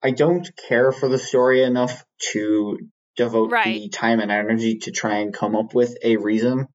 [0.01, 2.77] I don't care for the story enough to
[3.17, 3.81] devote Right.
[3.81, 6.67] the time and energy to try and come up with a reason.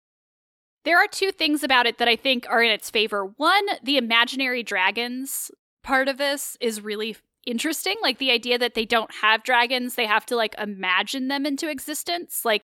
[0.85, 3.33] There are two things about it that I think are in its favor.
[3.39, 5.51] One, the imaginary dragons
[5.83, 7.17] part of this is really
[7.47, 7.97] interesting.
[8.03, 11.69] Like the idea that they don't have dragons, they have to like imagine them into
[11.69, 12.45] existence.
[12.45, 12.63] Like,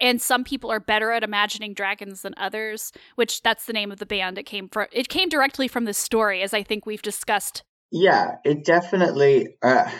[0.00, 3.98] and some people are better at imagining dragons than others, which that's the name of
[3.98, 4.86] the band it came from.
[4.92, 7.62] It came directly from the story, as I think we've discussed.
[7.90, 9.90] Yeah, it definitely uh,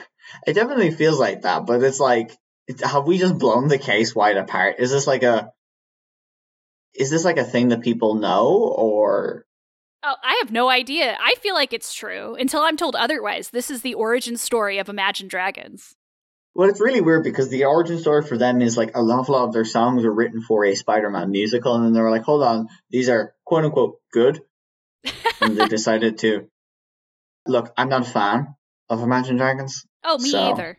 [0.46, 2.36] it definitely feels like that, but it's like
[2.82, 4.76] have we just blown the case wide apart?
[4.78, 5.52] Is this like a
[6.94, 9.46] is this like a thing that people know or
[10.02, 11.16] Oh, I have no idea.
[11.20, 13.50] I feel like it's true until I'm told otherwise.
[13.50, 15.94] This is the origin story of Imagine Dragons.
[16.54, 19.52] Well, it's really weird because the origin story for them is like a lot of
[19.52, 22.68] their songs were written for a Spider-Man musical, and then they were like, "Hold on,
[22.90, 24.42] these are quote unquote good,"
[25.40, 26.48] and they decided to.
[27.46, 28.54] Look, I'm not a fan
[28.88, 29.84] of Imagine Dragons.
[30.04, 30.78] Oh, me So- either.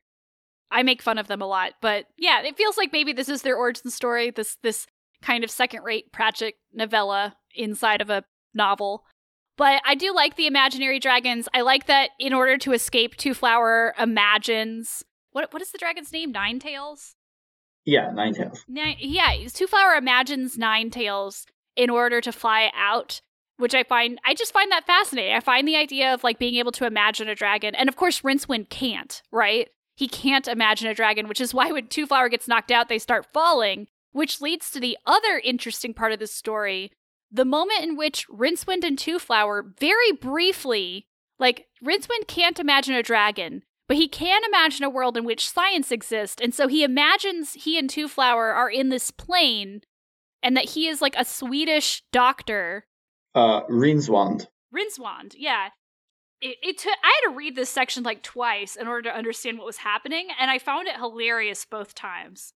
[0.71, 3.41] I make fun of them a lot, but yeah, it feels like maybe this is
[3.41, 4.29] their origin story.
[4.29, 4.85] This this
[5.21, 9.03] kind of second-rate Pratchett novella inside of a novel.
[9.57, 11.49] But I do like the imaginary dragons.
[11.53, 16.31] I like that in order to escape, Twoflower imagines what what is the dragon's name?
[16.31, 17.15] Nine Tails.
[17.85, 18.63] Yeah, Nine Tails.
[18.67, 21.45] Nine, yeah, Twoflower imagines Nine Tails
[21.75, 23.21] in order to fly out,
[23.57, 25.33] which I find I just find that fascinating.
[25.33, 28.21] I find the idea of like being able to imagine a dragon, and of course
[28.21, 29.69] Rincewind can't, right?
[29.95, 33.25] He can't imagine a dragon, which is why when Twoflower gets knocked out, they start
[33.33, 36.93] falling, which leads to the other interesting part of the story.
[37.31, 41.07] The moment in which Rincewind and Twoflower very briefly,
[41.37, 45.91] like Rincewind can't imagine a dragon, but he can imagine a world in which science
[45.91, 49.81] exists, and so he imagines he and Twoflower are in this plane,
[50.41, 52.85] and that he is like a Swedish doctor.
[53.35, 54.47] Uh, Rjinswand.
[54.73, 55.69] Rjinswand, yeah.
[56.41, 56.93] It, it took.
[57.03, 60.29] I had to read this section like twice in order to understand what was happening,
[60.39, 62.53] and I found it hilarious both times.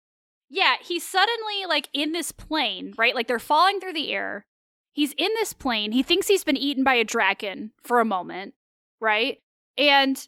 [0.49, 3.14] Yeah, he's suddenly like in this plane, right?
[3.14, 4.47] Like they're falling through the air.
[4.93, 5.93] He's in this plane.
[5.93, 8.55] He thinks he's been eaten by a dragon for a moment,
[9.01, 9.38] right?
[9.78, 10.26] And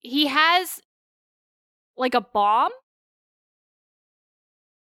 [0.00, 0.80] he has
[1.96, 2.70] like a bomb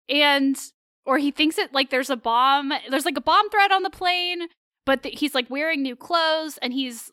[0.08, 0.58] and
[1.06, 3.90] or he thinks it like there's a bomb there's like a bomb threat on the
[3.90, 4.48] plane
[4.84, 7.10] but th- he's like wearing new clothes and he's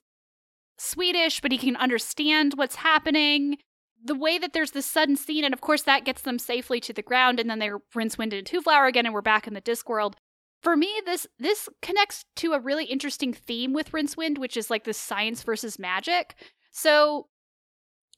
[0.78, 3.58] swedish but he can understand what's happening
[4.04, 6.92] the way that there's this sudden scene and of course that gets them safely to
[6.92, 10.16] the ground and then they're rincewind and twoflower again and we're back in the discworld
[10.62, 14.84] for me this this connects to a really interesting theme with rincewind which is like
[14.84, 16.36] the science versus magic.
[16.72, 17.28] So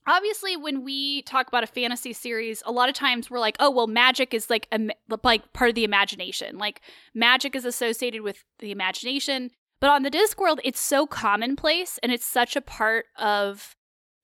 [0.05, 3.71] obviously when we talk about a fantasy series a lot of times we're like oh
[3.71, 4.89] well magic is like a,
[5.23, 6.57] like part of the imagination.
[6.57, 6.81] Like
[7.13, 9.51] magic is associated with the imagination.
[9.79, 13.75] But on the discworld it's so commonplace and it's such a part of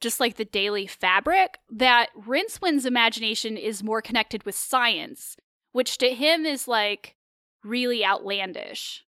[0.02, 5.36] just like the daily fabric that rincewind's imagination is more connected with science
[5.72, 7.16] which to him is like
[7.64, 9.04] really outlandish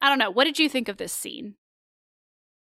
[0.00, 1.54] i don't know what did you think of this scene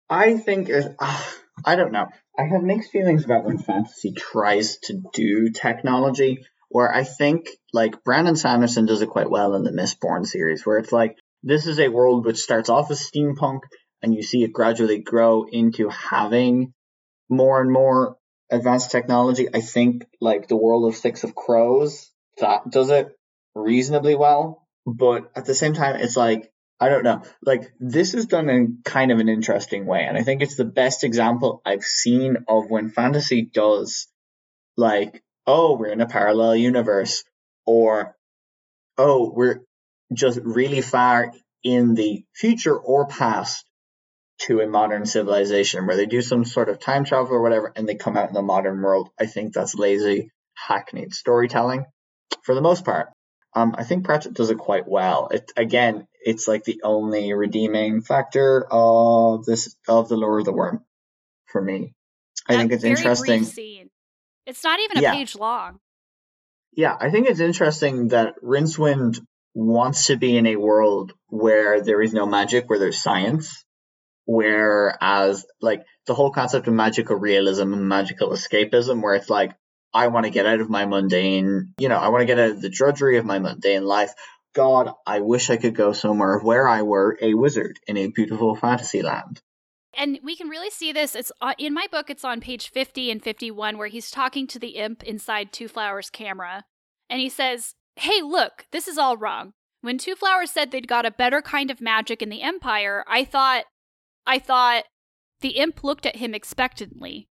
[0.09, 1.23] I think it, uh,
[1.65, 2.07] I don't know.
[2.37, 6.45] I have mixed feelings about when fantasy tries to do technology.
[6.71, 10.77] Where I think like Brandon Sanderson does it quite well in the Mistborn series, where
[10.77, 13.61] it's like this is a world which starts off as steampunk,
[14.03, 16.73] and you see it gradually grow into having
[17.27, 18.17] more and more
[18.51, 19.47] advanced technology.
[19.51, 23.09] I think like the world of Six of Crows that does it
[23.55, 27.23] reasonably well, but at the same time, it's like I don't know.
[27.41, 30.65] Like this is done in kind of an interesting way, and I think it's the
[30.65, 34.07] best example I've seen of when fantasy does
[34.77, 37.23] like, oh, we're in a parallel universe,
[37.65, 38.15] or
[38.97, 39.61] oh, we're
[40.13, 41.33] just really far
[41.63, 43.65] in the future or past
[44.39, 47.87] to a modern civilization where they do some sort of time travel or whatever and
[47.87, 49.09] they come out in the modern world.
[49.19, 51.85] I think that's lazy, hackneyed storytelling
[52.43, 53.09] for the most part.
[53.55, 55.29] Um, I think Pratchett does it quite well.
[55.29, 60.53] It again, it's like the only redeeming factor of this of the lore of the
[60.53, 60.83] worm
[61.47, 61.93] for me.
[62.47, 63.45] I think it's interesting.
[64.45, 65.13] It's not even a yeah.
[65.13, 65.79] page long.
[66.73, 69.19] Yeah, I think it's interesting that Rincewind
[69.53, 73.65] wants to be in a world where there is no magic, where there's science,
[74.25, 79.51] whereas like the whole concept of magical realism and magical escapism, where it's like
[79.93, 82.51] I want to get out of my mundane, you know, I want to get out
[82.51, 84.11] of the drudgery of my mundane life.
[84.53, 88.55] God, I wish I could go somewhere where I were a wizard in a beautiful
[88.55, 89.41] fantasy land.
[89.95, 91.15] And we can really see this.
[91.15, 92.09] It's uh, in my book.
[92.09, 96.63] It's on page fifty and fifty-one, where he's talking to the imp inside Twoflower's camera,
[97.09, 99.53] and he says, "Hey, look, this is all wrong.
[99.81, 103.65] When Twoflower said they'd got a better kind of magic in the Empire, I thought,
[104.25, 104.83] I thought."
[105.41, 107.29] The imp looked at him expectantly.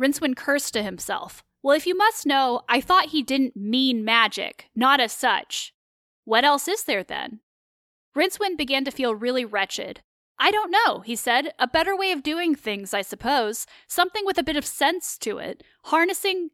[0.00, 1.44] Rincewind cursed to himself.
[1.62, 5.74] Well, if you must know, I thought he didn't mean magic, not as such.
[6.24, 7.40] What else is there then?
[8.16, 10.00] Rincewind began to feel really wretched.
[10.38, 11.52] I don't know, he said.
[11.58, 13.66] A better way of doing things, I suppose.
[13.86, 15.62] Something with a bit of sense to it.
[15.84, 16.50] Harnessing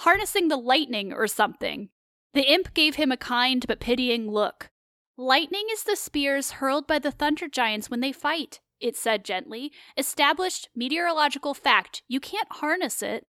[0.00, 1.90] harnessing the lightning or something.
[2.32, 4.70] The imp gave him a kind but pitying look.
[5.18, 9.72] Lightning is the spears hurled by the thunder giants when they fight, it said gently.
[9.98, 12.02] Established meteorological fact.
[12.08, 13.26] You can't harness it.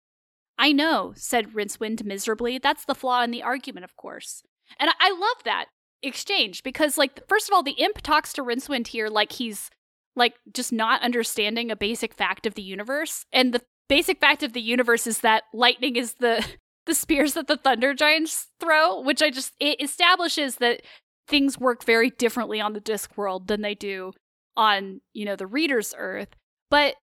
[0.58, 2.58] I know, said Rincewind miserably.
[2.58, 4.44] That's the flaw in the argument, of course.
[4.80, 5.66] And I, love that
[6.02, 9.70] exchange because, like, first of all, the imp talks to Rincewind here like he's
[10.16, 13.26] like just not understanding a basic fact of the universe.
[13.34, 16.46] And the basic fact of the universe is that lightning is the
[16.86, 20.82] the spears that the thunder giants throw, which I just it establishes that
[21.28, 24.14] things work very differently on the Discworld than they do
[24.56, 26.30] on, you know, the reader's earth.
[26.70, 26.96] But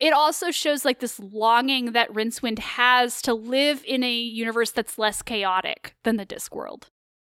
[0.00, 4.98] it also shows like this longing that Rincewind has to live in a universe that's
[4.98, 6.84] less chaotic than the Discworld.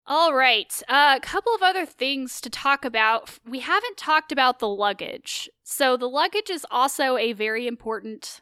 [0.07, 3.39] All right, uh, a couple of other things to talk about.
[3.47, 5.51] We haven't talked about the luggage.
[5.65, 8.41] So the luggage is also a very important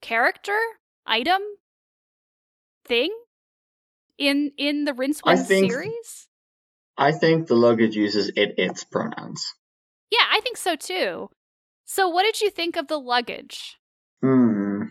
[0.00, 0.58] character,
[1.06, 1.42] item,
[2.86, 3.14] thing
[4.16, 6.28] in in the Rincewind think, series.
[6.96, 9.54] I think the luggage uses it its pronouns.
[10.10, 11.28] Yeah, I think so too.
[11.90, 13.78] So, what did you think of the luggage?
[14.20, 14.82] Hmm.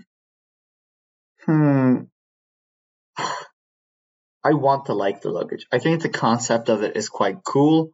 [1.46, 1.96] Hmm.
[4.44, 5.68] I want to like the luggage.
[5.72, 7.92] I think the concept of it is quite cool.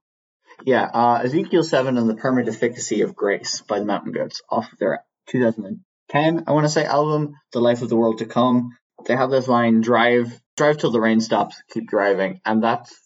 [0.63, 4.71] Yeah, uh, Ezekiel 7 and the Permanent Efficacy of Grace by the Mountain Goats off
[4.71, 8.69] of their 2010, I want to say, album, The Life of the World to Come.
[9.05, 12.39] They have this line, drive, drive till the rain stops, keep driving.
[12.45, 12.97] And that's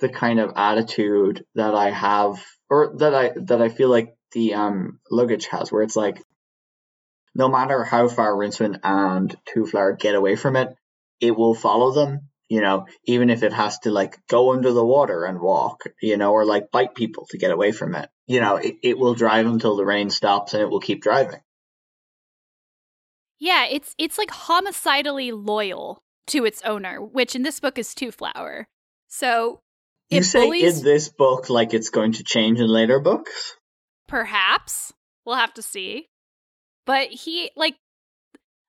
[0.00, 4.54] the kind of attitude that I have, or that I, that I feel like the
[4.54, 6.22] um, luggage has, where it's like
[7.34, 10.74] no matter how far Rincewind and Twoflower get away from it,
[11.20, 12.28] it will follow them.
[12.48, 16.18] You know, even if it has to like go under the water and walk, you
[16.18, 18.10] know, or like bite people to get away from it.
[18.26, 21.40] You know, it, it will drive until the rain stops and it will keep driving.
[23.38, 28.66] Yeah, it's it's like homicidally loyal to its owner, which in this book is Twoflower.
[29.08, 29.60] So
[30.10, 30.78] you say bullies...
[30.78, 33.56] in this book like it's going to change in later books?
[34.12, 34.92] Perhaps.
[35.24, 36.08] We'll have to see.
[36.84, 37.76] But he, like,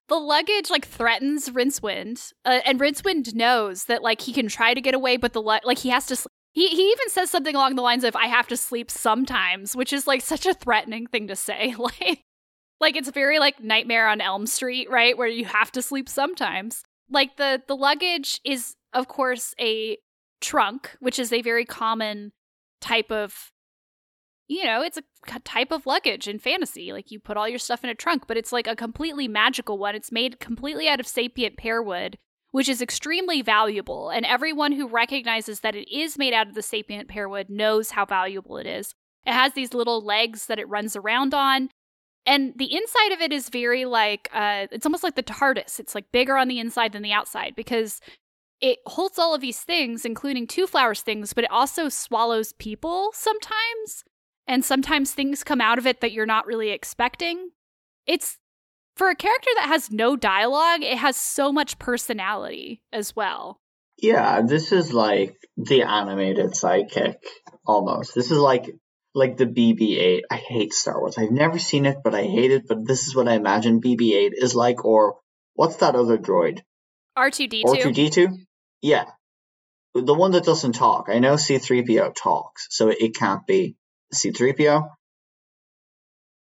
[0.07, 2.31] the luggage, like, threatens Rincewind.
[2.45, 5.59] Uh, and Rincewind knows that, like, he can try to get away, but the, lu-
[5.65, 6.15] like, he has to.
[6.15, 9.75] Sl- he, he even says something along the lines of, I have to sleep sometimes,
[9.75, 11.75] which is, like, such a threatening thing to say.
[11.77, 12.21] like,
[12.79, 15.17] like it's very like Nightmare on Elm Street, right?
[15.17, 16.83] Where you have to sleep sometimes.
[17.09, 19.97] Like the the luggage is of course a
[20.41, 22.33] trunk, which is a very common
[22.81, 23.52] type of
[24.53, 26.93] you know, it's a type of luggage in fantasy.
[26.93, 29.79] Like you put all your stuff in a trunk, but it's like a completely magical
[29.79, 29.95] one.
[29.95, 32.15] It's made completely out of sapient pearwood,
[32.51, 34.09] which is extremely valuable.
[34.09, 38.05] And everyone who recognizes that it is made out of the sapient pearwood knows how
[38.05, 38.93] valuable it is.
[39.25, 41.69] It has these little legs that it runs around on.
[42.25, 45.79] And the inside of it is very like, uh, it's almost like the TARDIS.
[45.79, 47.99] It's like bigger on the inside than the outside because
[48.61, 54.05] it holds all of these things, including Twoflower's things, but it also swallows people sometimes
[54.47, 57.49] and sometimes things come out of it that you're not really expecting.
[58.05, 58.37] It's
[58.95, 63.59] for a character that has no dialogue, it has so much personality as well.
[63.97, 67.15] Yeah, this is like the animated sidekick
[67.65, 68.13] almost.
[68.15, 68.75] This is like
[69.15, 70.21] like the BB-8.
[70.29, 71.17] I hate Star Wars.
[71.17, 72.67] I've never seen it, but I hate it.
[72.67, 74.83] But this is what I imagine BB-8 is like.
[74.85, 75.17] Or
[75.53, 76.61] what's that other droid?
[77.17, 77.63] R2D2.
[77.63, 78.33] R2D2.
[78.81, 79.05] Yeah,
[79.93, 81.07] the one that doesn't talk.
[81.09, 83.75] I know C3PO talks, so it can't be
[84.13, 84.89] C3PO.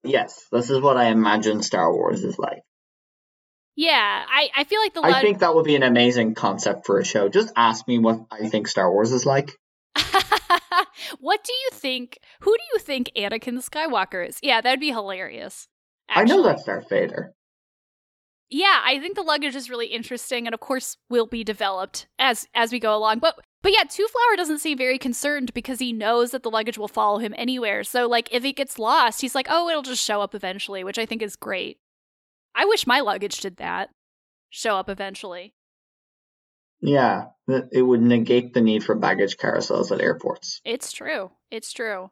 [0.05, 2.63] Yes, this is what I imagine Star Wars is like.
[3.77, 5.01] Yeah, I, I feel like the.
[5.03, 7.29] I think that would be an amazing concept for a show.
[7.29, 9.51] Just ask me what I think Star Wars is like.
[11.19, 12.19] what do you think?
[12.41, 14.39] Who do you think Anakin Skywalker is?
[14.43, 15.67] Yeah, that'd be hilarious.
[16.09, 16.33] Actually.
[16.33, 17.33] I know that's Darth Vader.
[18.51, 22.47] Yeah, I think the luggage is really interesting, and of course will be developed as
[22.55, 23.19] as we go along.
[23.19, 26.87] But but yeah, Twoflower doesn't seem very concerned because he knows that the luggage will
[26.87, 27.83] follow him anywhere.
[27.83, 30.99] So like if it gets lost, he's like, oh, it'll just show up eventually, which
[30.99, 31.79] I think is great.
[32.55, 33.89] I wish my luggage did that.
[34.51, 35.55] Show up eventually.
[36.83, 40.61] Yeah, it would negate the need for baggage carousels at airports.
[40.67, 41.31] It's true.
[41.51, 42.11] It's true.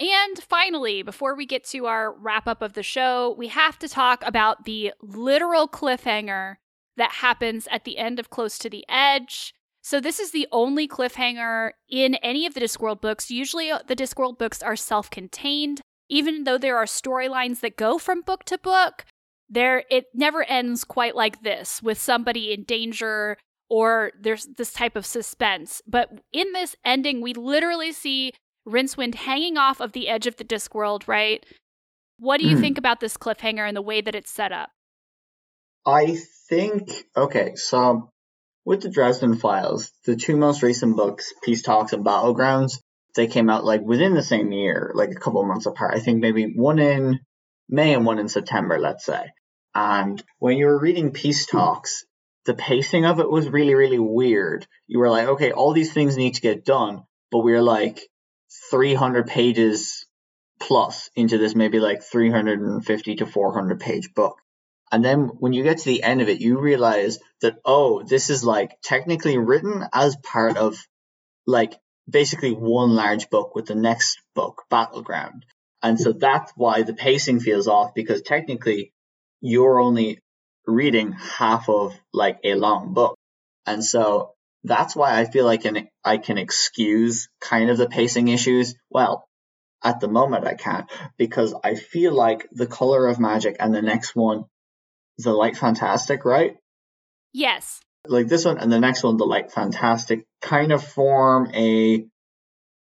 [0.00, 3.88] And finally, before we get to our wrap up of the show, we have to
[3.88, 6.56] talk about the literal cliffhanger
[6.96, 9.54] that happens at the end of Close to the Edge.
[9.82, 13.30] So, this is the only cliffhanger in any of the Discworld books.
[13.30, 17.98] Usually, uh, the Discworld books are self contained, even though there are storylines that go
[17.98, 19.04] from book to book
[19.52, 23.36] there it never ends quite like this with somebody in danger
[23.68, 25.80] or there's this type of suspense.
[25.86, 28.32] But in this ending, we literally see
[28.66, 31.44] Rincewind hanging off of the edge of the Discworld, right?
[32.18, 32.60] What do you mm.
[32.60, 34.70] think about this cliffhanger and the way that it's set up?
[35.86, 36.16] I
[36.48, 38.10] think okay, so
[38.64, 42.78] with the Dresden Files, the two most recent books, Peace Talks and Battlegrounds,
[43.14, 45.94] they came out like within the same year, like a couple months apart.
[45.94, 47.20] I think maybe one in
[47.68, 49.32] May and one in September, let's say.
[49.74, 52.04] And when you were reading Peace Talks,
[52.44, 54.66] the pacing of it was really, really weird.
[54.86, 58.00] You were like, okay, all these things need to get done, but we're like
[58.70, 60.06] 300 pages
[60.60, 64.36] plus into this maybe like 350 to 400 page book.
[64.92, 68.28] And then when you get to the end of it, you realize that, oh, this
[68.28, 70.76] is like technically written as part of
[71.46, 75.46] like basically one large book with the next book, Battleground.
[75.82, 78.92] And so that's why the pacing feels off because technically
[79.40, 80.20] you're only
[80.66, 83.16] reading half of like a long book.
[83.66, 88.28] And so that's why I feel like an, I can excuse kind of the pacing
[88.28, 88.74] issues.
[88.90, 89.26] Well,
[89.82, 93.82] at the moment I can't because I feel like the color of magic and the
[93.82, 94.44] next one,
[95.22, 96.56] the light fantastic, right?
[97.32, 97.80] Yes.
[98.06, 102.04] Like this one and the next one, the light fantastic kind of form a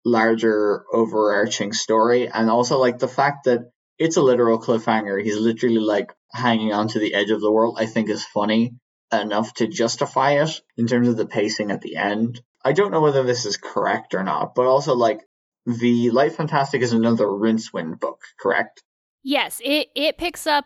[0.03, 2.27] larger overarching story.
[2.27, 5.23] And also like the fact that it's a literal cliffhanger.
[5.23, 8.75] He's literally like hanging on to the edge of the world, I think is funny
[9.11, 12.41] enough to justify it in terms of the pacing at the end.
[12.63, 15.21] I don't know whether this is correct or not, but also like
[15.65, 18.83] the Light Fantastic is another Rincewind book, correct?
[19.23, 20.65] Yes, it it picks up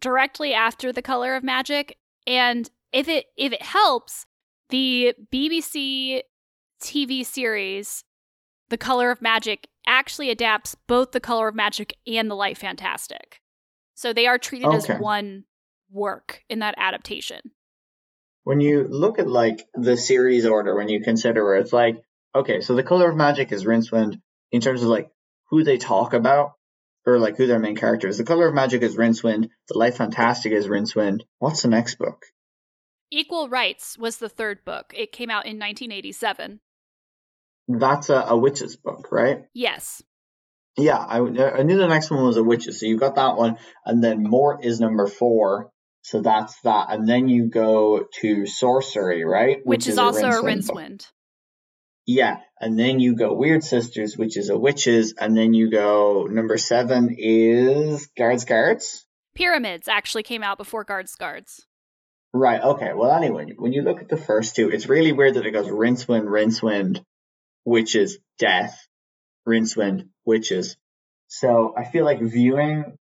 [0.00, 1.96] directly after The Color of Magic
[2.26, 4.26] and if it if it helps,
[4.70, 6.22] the BBC
[6.82, 8.04] TV series
[8.70, 13.40] The Color of Magic actually adapts both The Color of Magic and The Light Fantastic.
[13.94, 14.94] So they are treated okay.
[14.94, 15.44] as one
[15.90, 17.40] work in that adaptation.
[18.44, 22.02] When you look at like the series order, when you consider where it's like,
[22.34, 24.20] okay, so The Color of Magic is Rincewind
[24.52, 25.10] in terms of like
[25.50, 26.52] who they talk about
[27.06, 28.18] or like who their main character is.
[28.18, 29.48] The Color of Magic is Rincewind.
[29.68, 31.20] The Light Fantastic is Rincewind.
[31.38, 32.26] What's the next book?
[33.10, 34.92] Equal Rites was the third book.
[34.96, 36.60] It came out in 1987
[37.78, 39.44] that's a, a witch's book, right?
[39.54, 40.02] Yes.
[40.76, 42.80] Yeah, I, I knew the next one was a witches.
[42.80, 45.70] So you got that one, and then Mort is number four.
[46.02, 49.58] So that's that, and then you go to Sourcery, right?
[49.58, 51.06] Which, which is, is, also a Rincewind.
[52.06, 56.26] Yeah, and then you go Wyrd Sisters, which is a witches, and then you go
[56.30, 59.06] number seven is Guards Guards.
[59.34, 61.66] Pyramids actually came out before Guards Guards.
[62.32, 62.60] Right.
[62.60, 62.92] Okay.
[62.94, 65.66] Well, anyway, when you look at the first two, it's really weird that it goes
[65.66, 67.04] Rincewind, Rincewind,
[67.64, 68.86] witches, death,
[69.48, 70.76] Rincewind, witches.
[71.26, 72.96] So I feel like viewing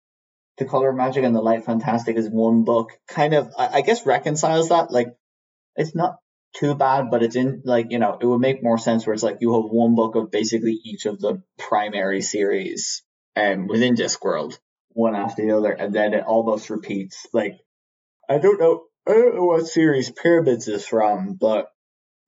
[0.56, 3.80] the color of magic and the light fantastic as one book kind of I, I
[3.82, 4.90] guess reconciles that.
[4.90, 5.16] Like
[5.76, 6.16] it's not
[6.58, 9.22] too bad, but it's in like, you know, it would make more sense where it's
[9.22, 13.02] like you have one book of basically each of the primary series
[13.36, 14.58] um within Discworld,
[14.90, 17.26] one after the other, and then it almost repeats.
[17.32, 17.58] Like
[18.28, 21.68] I don't know I don't know what series Pyramids is from, but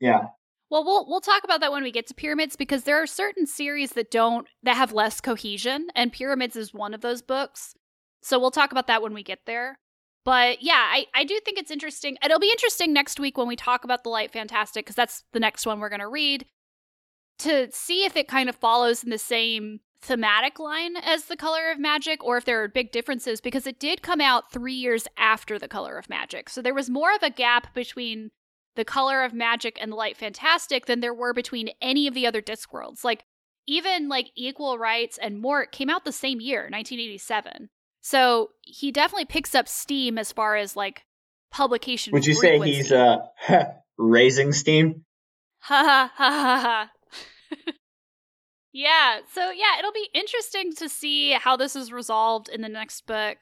[0.01, 0.29] yeah,
[0.71, 3.45] well, we'll we'll talk about that when we get to pyramids because there are certain
[3.45, 7.75] series that don't that have less cohesion, and pyramids is one of those books.
[8.23, 9.81] So we'll talk about that when we get there.
[10.25, 12.17] But yeah, I, I do think it's interesting.
[12.23, 15.41] It'll be interesting next week when we talk about the Light Fantastic, because that's the
[15.41, 16.47] next one we're going to read,
[17.39, 21.71] to see if it kind of follows in the same thematic line as The Color
[21.71, 25.07] of Magic or if there are big differences, because it did come out three years
[25.17, 26.51] after The Color of Magic.
[26.51, 28.31] So there was more of a gap between
[28.77, 32.27] The Color of Magic and The Light Fantastic than there were between any of the
[32.27, 33.05] other Discworlds.
[33.05, 33.25] Like,
[33.67, 37.69] even like Equal Rites and Mort came out the same year, 1987.
[38.01, 41.05] So he definitely picks up steam as far as like
[41.51, 42.13] publication.
[42.13, 42.73] Would you frequency.
[42.73, 43.19] say he's uh
[43.99, 45.05] raising steam?
[45.61, 47.67] Ha ha ha ha ha.
[48.73, 49.19] yeah.
[49.33, 53.39] So yeah, it'll be interesting to see how this is resolved in the next book.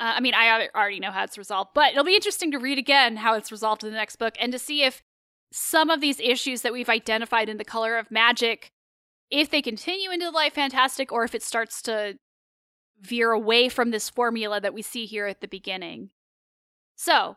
[0.00, 2.78] Uh, I mean, I already know how it's resolved, but it'll be interesting to read
[2.78, 5.00] again how it's resolved in the next book and to see if
[5.52, 8.72] some of these issues that we've identified in the color of magic,
[9.30, 12.14] if they continue into the light fantastic or if it starts to
[13.02, 16.10] veer away from this formula that we see here at the beginning.
[16.96, 17.36] So,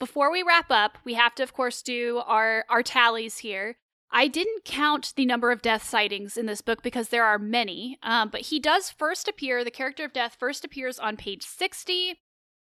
[0.00, 3.76] before we wrap up, we have to, of course, do our, our tallies here.
[4.10, 7.98] I didn't count the number of death sightings in this book because there are many,
[8.02, 12.20] um, but he does first appear, the character of death first appears on page 60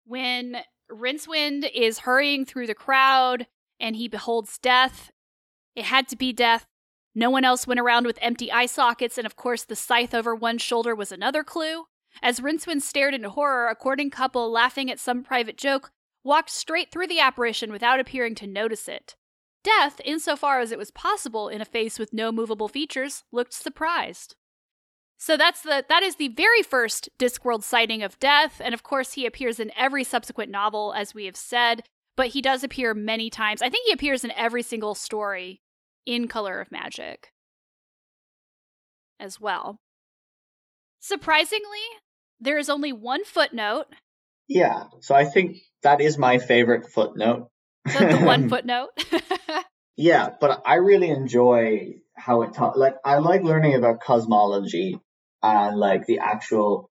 [0.06, 0.58] when
[0.92, 3.48] Rincewind is hurrying through the crowd
[3.80, 5.12] and he beholds death.
[5.76, 6.66] It had to be death.
[7.14, 10.36] No one else went around with empty eye sockets, and of course, the scythe over
[10.36, 11.86] one shoulder was another clue.
[12.22, 15.92] As Rincewind stared in horror, a courting couple, laughing at some private joke,
[16.24, 19.16] walked straight through the apparition without appearing to notice it.
[19.64, 24.36] Death, insofar as it was possible in a face with no movable features, looked surprised.
[25.18, 29.14] So that's the that is the very first Discworld sighting of Death, and of course
[29.14, 31.84] he appears in every subsequent novel, as we have said,
[32.16, 33.62] but he does appear many times.
[33.62, 35.62] I think he appears in every single story
[36.06, 37.32] in Color of Magic
[39.20, 39.80] as well.
[41.00, 41.80] Surprisingly,
[42.40, 43.86] there is only one footnote.
[44.48, 47.50] Yeah, so I think that is my favorite footnote.
[47.86, 48.90] The, the one footnote.
[49.96, 52.78] yeah, but I really enjoy how it talks.
[52.78, 55.00] Like, I like learning about cosmology
[55.42, 56.90] and like the actual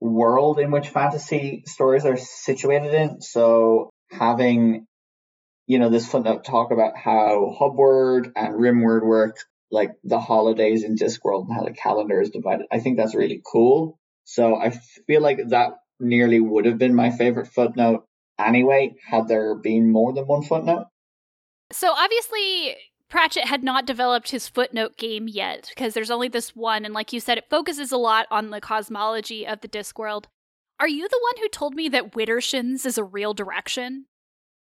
[0.00, 3.20] world in which fantasy stories are situated in.
[3.20, 4.86] So having,
[5.66, 9.36] you know, this footnote talk about how Hubward and Rimward work,
[9.70, 12.66] like the holidays in Discworld and how the calendar is divided.
[12.70, 13.98] I think that's really cool.
[14.24, 14.70] So I
[15.06, 18.04] feel like that nearly would have been my favorite footnote
[18.38, 20.86] anyway, had there been more than one footnote.
[21.70, 22.76] So obviously,
[23.08, 26.84] Pratchett had not developed his footnote game yet because there's only this one.
[26.84, 30.24] And like you said, it focuses a lot on the cosmology of the Discworld.
[30.80, 34.06] Are you the one who told me that Widdershins is a real direction?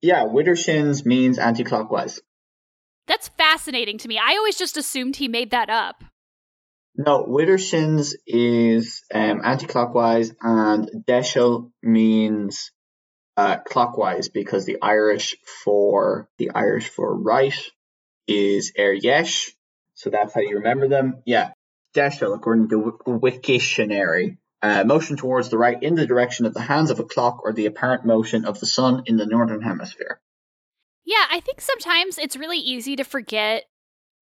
[0.00, 2.20] Yeah, Widdershins means anti clockwise.
[3.06, 4.18] That's fascinating to me.
[4.18, 6.02] I always just assumed he made that up.
[6.94, 12.70] No, Widdershins is um, anti-clockwise, and Deiseal means
[13.36, 17.58] uh, clockwise because the Irish for the Irish for right
[18.28, 19.52] is Er Yesh,
[19.94, 21.22] so that's how you remember them.
[21.24, 21.52] Yeah,
[21.94, 26.90] Deiseal, according to Wiktionary, uh, motion towards the right in the direction of the hands
[26.90, 30.20] of a clock or the apparent motion of the sun in the northern hemisphere.
[31.04, 33.64] Yeah, I think sometimes it's really easy to forget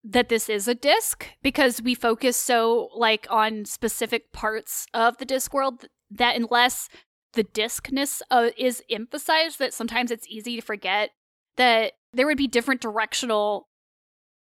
[0.02, 5.26] that this is a disc because we focus so like on specific parts of the
[5.26, 6.88] Discworld that unless
[7.34, 11.10] the discness uh, is emphasized that sometimes it's easy to forget
[11.56, 13.68] that there would be different directional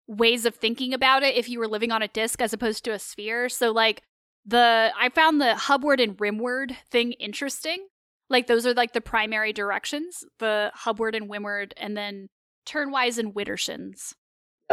[0.07, 2.91] ways of thinking about it if you were living on a disc as opposed to
[2.91, 3.49] a sphere.
[3.49, 4.01] So like
[4.45, 7.87] the i found the hubward and rimward thing interesting.
[8.29, 12.29] Like those are like the primary directions the hubward and rimward and then
[12.65, 14.13] turnwise and widdershins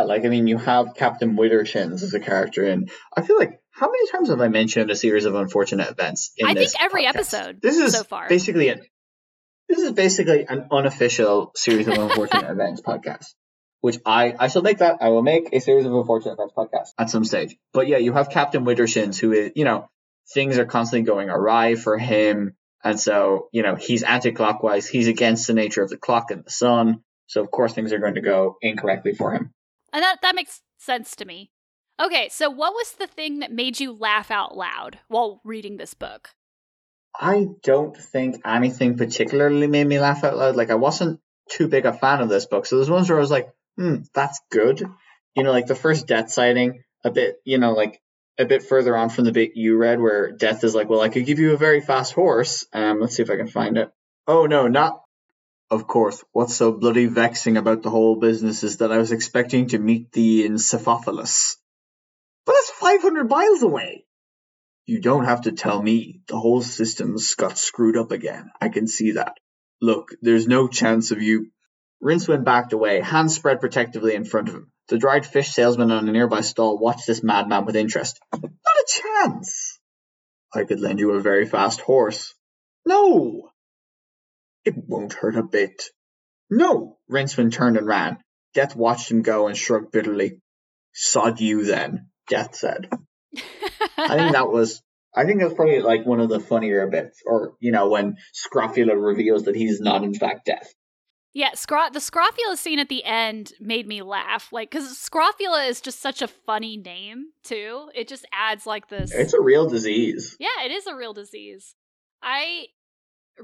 [0.04, 3.90] like I mean, you have Captain Widdershins as a character, and I feel like how
[3.90, 6.32] many times have I mentioned a series of unfortunate events?
[6.42, 7.08] I think every podcast?
[7.08, 7.62] episode.
[7.62, 8.86] This is so far basically it.
[9.68, 13.34] This is basically an unofficial series of unfortunate events podcast,
[13.80, 14.98] which I I shall make that.
[15.00, 17.56] I will make a series of unfortunate events podcast at some stage.
[17.72, 19.88] But yeah, you have Captain Widdershins, who is you know
[20.32, 22.54] things are constantly going awry for him,
[22.84, 24.86] and so you know he's anti-clockwise.
[24.86, 27.02] He's against the nature of the clock and the sun.
[27.28, 29.52] So of course things are going to go incorrectly for him.
[29.92, 31.50] And that, that makes sense to me.
[32.00, 35.94] Okay, so what was the thing that made you laugh out loud while reading this
[35.94, 36.30] book?
[37.18, 40.56] I don't think anything particularly made me laugh out loud.
[40.56, 42.66] Like I wasn't too big a fan of this book.
[42.66, 44.82] So there's ones where I was like, hmm, that's good.
[45.34, 48.00] You know, like the first death sighting, a bit, you know, like
[48.38, 51.08] a bit further on from the bit you read where death is like, well, I
[51.08, 52.66] could give you a very fast horse.
[52.72, 53.90] Um, let's see if I can find it.
[54.26, 55.00] Oh no, not
[55.70, 59.68] of course, what's so bloody vexing about the whole business is that I was expecting
[59.68, 61.56] to meet thee in Pseudopolis.
[62.44, 64.04] But that's 500 miles away!
[64.86, 66.20] You don't have to tell me.
[66.28, 68.52] The whole system's got screwed up again.
[68.60, 69.36] I can see that.
[69.80, 71.50] Look, there's no chance of you.
[72.00, 74.70] Rincewind backed away, hands spread protectively in front of him.
[74.88, 78.20] The dried fish salesman on a nearby stall watched this madman with interest.
[78.32, 79.80] Not a chance!
[80.54, 82.34] I could lend you a very fast horse.
[82.86, 83.50] No!
[84.66, 85.84] It won't hurt a bit.
[86.50, 86.98] No!
[87.10, 88.18] Rincewind turned and ran.
[88.52, 90.40] Death watched him go and shrugged bitterly.
[90.92, 92.88] Sod you then, Death said.
[93.96, 94.82] I think that was
[95.16, 98.96] I think that's probably like one of the funnier bits, or you know, when Scrofula
[98.96, 100.74] reveals that he's not in fact death.
[101.32, 105.80] Yeah, Scro- the Scrofula scene at the end made me laugh, like because Scrofula is
[105.80, 107.90] just such a funny name too.
[107.94, 109.12] It just adds like this.
[109.12, 110.36] It's a real disease.
[110.38, 111.74] Yeah, it is a real disease.
[112.22, 112.66] I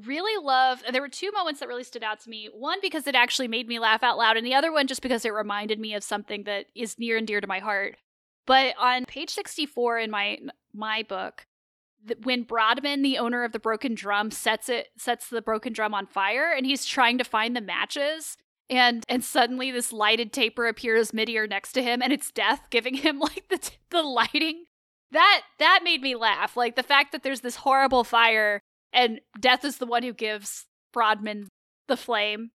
[0.07, 0.83] really love.
[0.91, 2.49] There were two moments that really stood out to me.
[2.53, 5.25] One because it actually made me laugh out loud, and the other one just because
[5.25, 7.97] it reminded me of something that is near and dear to my heart.
[8.47, 10.39] But on page sixty-four in my
[10.75, 11.47] my book,
[12.25, 16.07] when Broadman, the owner of the broken drum, sets it sets the broken drum on
[16.07, 18.37] fire, and he's trying to find the matches,
[18.69, 22.95] and and suddenly this lighted taper appears midair next to him, and it's Death giving
[22.95, 24.65] him like the the lighting.
[25.13, 26.57] That that made me laugh.
[26.57, 28.61] Like the fact that there's this horrible fire,
[28.93, 31.49] and Death is the one who gives Broadman
[31.89, 32.51] the flame.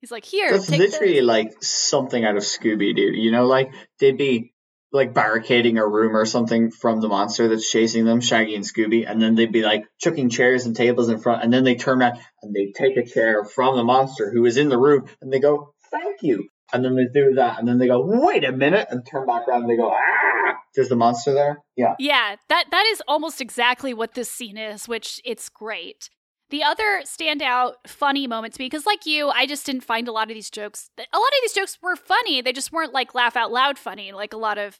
[0.00, 0.52] He's like, here.
[0.52, 1.24] That's literally this.
[1.24, 3.12] like something out of Scooby Doo.
[3.14, 4.52] You know, like they'd be
[4.92, 9.04] like barricading a room or something from the monster that's chasing them, Shaggy and Scooby,
[9.08, 12.00] and then they'd be like chucking chairs and tables in front, and then they turn
[12.00, 15.32] around and they take a chair from the monster who is in the room, and
[15.32, 18.52] they go, "Thank you," and then they do that, and then they go, "Wait a
[18.52, 21.62] minute," and turn back around, and they go, "Ah!" There's the monster there.
[21.76, 21.94] Yeah.
[21.98, 26.10] Yeah, that that is almost exactly what this scene is, which it's great.
[26.50, 30.12] The other standout funny moment to me, because like you, I just didn't find a
[30.12, 30.90] lot of these jokes.
[30.96, 32.40] A lot of these jokes were funny.
[32.40, 34.78] They just weren't like laugh out loud funny, like a lot of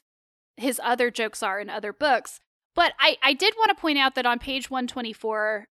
[0.57, 2.39] his other jokes are in other books.
[2.75, 5.67] But I, I did want to point out that on page 124,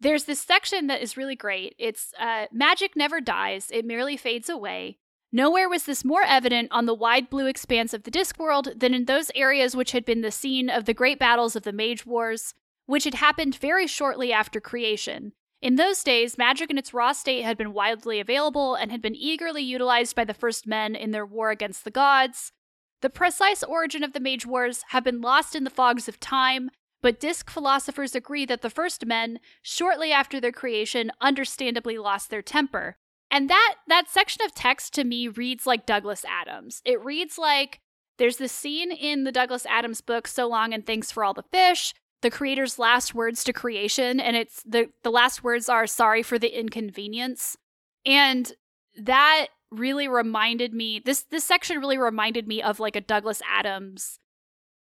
[0.00, 1.74] there's this section that is really great.
[1.78, 4.98] It's uh, magic never dies, it merely fades away.
[5.32, 9.04] Nowhere was this more evident on the wide blue expanse of the Discworld than in
[9.04, 12.54] those areas which had been the scene of the great battles of the Mage Wars,
[12.86, 15.32] which had happened very shortly after creation.
[15.60, 19.16] In those days, magic in its raw state had been widely available and had been
[19.16, 22.52] eagerly utilized by the first men in their war against the gods.
[23.00, 26.70] The precise origin of the Mage Wars have been lost in the fogs of time,
[27.02, 32.42] but disc philosophers agree that the first men, shortly after their creation, understandably lost their
[32.42, 32.96] temper.
[33.30, 36.82] And that that section of text to me reads like Douglas Adams.
[36.84, 37.80] It reads like
[38.18, 41.44] there's this scene in the Douglas Adams book, So Long and Thanks for All the
[41.52, 41.92] Fish,
[42.22, 46.38] the creator's last words to creation and it's the the last words are sorry for
[46.38, 47.56] the inconvenience
[48.04, 48.52] and
[48.96, 54.18] that really reminded me this this section really reminded me of like a Douglas Adams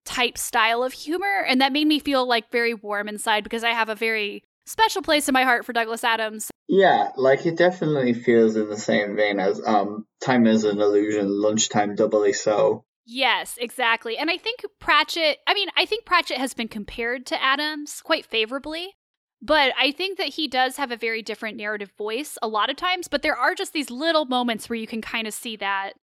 [0.05, 3.71] type style of humor and that made me feel like very warm inside because I
[3.71, 6.49] have a very special place in my heart for Douglas Adams.
[6.67, 11.27] Yeah, like it definitely feels in the same vein as um Time is an Illusion,
[11.29, 12.83] Lunchtime Doubly So.
[13.05, 14.17] Yes, exactly.
[14.17, 18.25] And I think Pratchett, I mean, I think Pratchett has been compared to Adams quite
[18.25, 18.95] favorably,
[19.41, 22.77] but I think that he does have a very different narrative voice a lot of
[22.77, 25.93] times, but there are just these little moments where you can kind of see that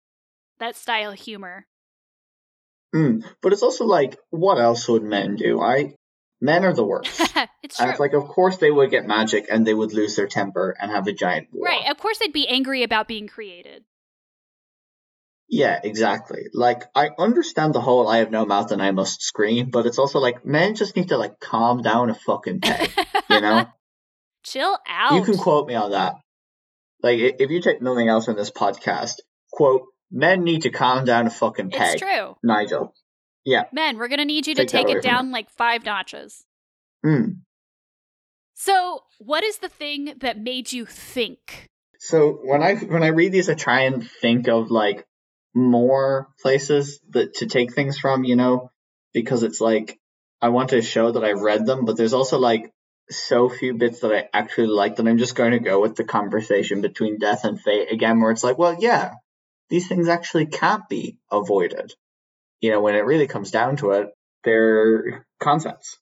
[0.61, 1.67] that style of humor.
[2.95, 5.61] Mm, but it's also like, what else would men do?
[5.61, 5.95] I
[6.43, 7.19] men are the worst.
[7.63, 7.85] it's true.
[7.85, 10.77] And it's like, of course they would get magic and they would lose their temper
[10.79, 11.67] and have a giant war.
[11.67, 11.91] Right.
[11.91, 13.85] Of course they'd be angry about being created.
[15.49, 16.47] Yeah, exactly.
[16.53, 19.99] Like I understand the whole I have no mouth and I must scream, but it's
[19.99, 22.91] also like men just need to like calm down a fucking peg,
[23.31, 23.67] you know?
[24.43, 25.13] Chill out.
[25.13, 26.17] You can quote me on that.
[27.03, 29.21] Like if you take nothing else from this podcast,
[29.53, 31.95] quote, men need to calm down a fucking peg.
[31.95, 32.37] It's true.
[32.43, 32.95] Nigel.
[33.45, 33.65] Yeah.
[33.73, 36.45] Men, we're gonna need you take to take it down like five notches.
[37.05, 37.31] Hmm.
[38.55, 41.69] So, what is the thing that made you think?
[41.99, 45.07] So when I when I read these, I try and think of like
[45.55, 48.71] more places that to take things from, you know,
[49.13, 49.99] because it's like
[50.41, 52.73] I want to show that I've read them, but there's also like
[53.11, 56.05] so few bits that I actually like that I'm just going to go with the
[56.05, 59.15] conversation between death and fate again, where it's like, well, yeah,
[59.69, 61.95] these things actually can't be avoided.
[62.63, 64.09] You know, when it really comes down to it,
[64.45, 65.99] they're concepts.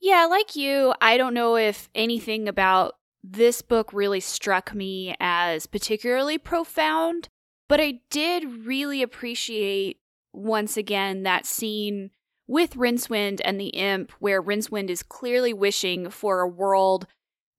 [0.00, 5.66] Yeah, like you, I don't know if anything about this book really struck me as
[5.66, 7.28] particularly profound.
[7.68, 9.98] But I did really appreciate
[10.32, 12.10] once again that scene
[12.46, 17.06] with Rincewind and the imp, where Rincewind is clearly wishing for a world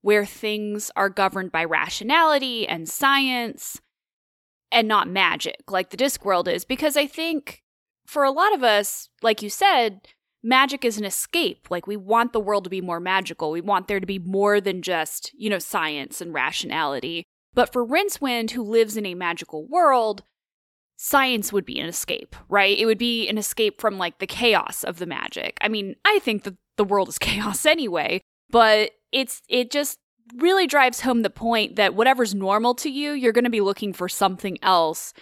[0.02, 3.80] where things are governed by rationality and science
[4.72, 6.66] and not magic like the Discworld is.
[6.66, 7.64] Because I think
[8.06, 10.02] for a lot of us, like you said,
[10.44, 11.68] magic is an escape.
[11.70, 13.52] Like we want the world to be more magical.
[13.52, 17.24] We want there to be more than just, you know, science and rationality.
[17.54, 20.24] But for Rincewind, who lives in a magical world,
[20.98, 22.78] science would be an escape, right?
[22.78, 25.58] It would be an escape from like the chaos of the magic.
[25.62, 30.00] I mean, I think that the world is chaos anyway, but it's it just
[30.38, 33.94] really drives home the point that whatever's normal to you, you're going to be looking
[33.94, 35.14] for something else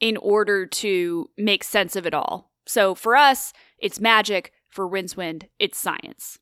[0.00, 2.50] in order to make sense of it all.
[2.66, 4.52] So for us, it's magic.
[4.68, 6.38] For Rincewind, it's science.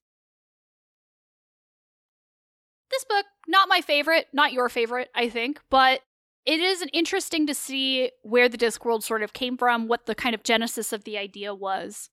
[2.91, 6.01] This book, not my favorite, not your favorite, I think, but
[6.45, 10.35] it is interesting to see where the Discworld sort of came from, what the kind
[10.35, 12.11] of genesis of the idea was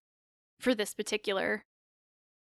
[0.59, 1.65] for this particular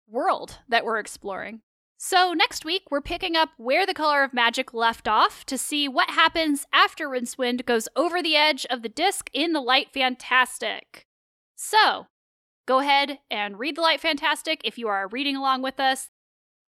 [0.09, 1.61] world that we're exploring.
[2.05, 5.87] So, next week, we're picking up where the color of magic left off to see
[5.87, 11.07] what happens after Rincewind goes over the edge of the disc in the Light Fantastic.
[11.55, 12.09] So,
[12.67, 16.11] go ahead and read the Light Fantastic if you are reading along with us.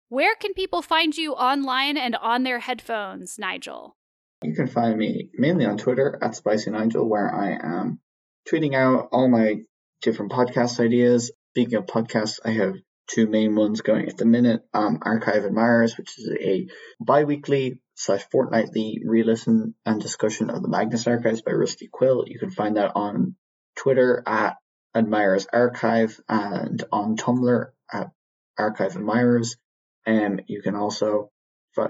[0.07, 3.97] Where can people find you online and on their headphones, Nigel?
[4.43, 7.99] You can find me mainly on Twitter at Spicy Nigel, where I am
[8.47, 9.63] tweeting out all my
[10.03, 11.31] different podcast ideas.
[11.53, 12.75] Speaking of podcasts, I have
[13.07, 14.61] two main ones going at the minute.
[14.73, 16.67] Um, Archive Admirers, which is a
[16.99, 22.25] bi-weekly slash fortnightly re-listen and discussion of the Magnus Archives by Rusty Quill.
[22.27, 23.35] You can find that on
[23.75, 24.57] Twitter at
[24.95, 28.11] Admirers Archive and on Tumblr at
[28.57, 29.57] Archive Admirers.
[30.05, 31.31] And you can also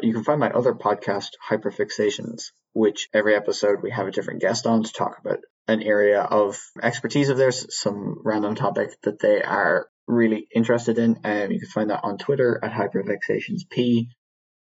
[0.01, 4.65] you can find my other podcast, Hyperfixations, which every episode we have a different guest
[4.65, 9.41] on to talk about an area of expertise of theirs, some random topic that they
[9.41, 11.19] are really interested in.
[11.23, 14.07] And you can find that on Twitter at HyperFixationsP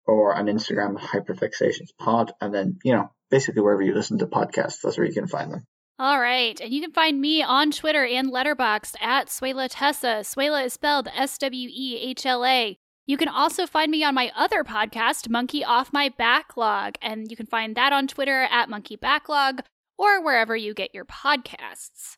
[0.06, 2.30] or on Instagram HyperFixationsPod.
[2.40, 5.52] And then, you know, basically wherever you listen to podcasts, that's where you can find
[5.52, 5.64] them.
[5.98, 6.58] All right.
[6.60, 10.22] And you can find me on Twitter and Letterboxd at Swehla Tessa.
[10.22, 12.78] Swehla is spelled S W E H L A.
[13.06, 16.94] You can also find me on my other podcast, Monkey Off My Backlog.
[17.02, 19.60] And you can find that on Twitter at Monkey Backlog
[19.98, 22.16] or wherever you get your podcasts.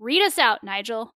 [0.00, 1.12] Read us out, Nigel.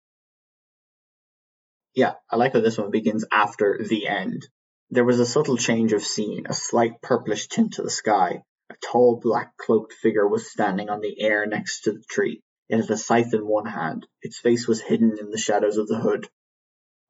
[1.94, 4.46] Yeah, I like how this one begins after the end.
[4.90, 8.74] There was a subtle change of scene, a slight purplish tint to the sky, a
[8.80, 12.40] tall black cloaked figure was standing on the air next to the tree.
[12.68, 14.06] It had a scythe in one hand.
[14.22, 16.28] Its face was hidden in the shadows of the hood.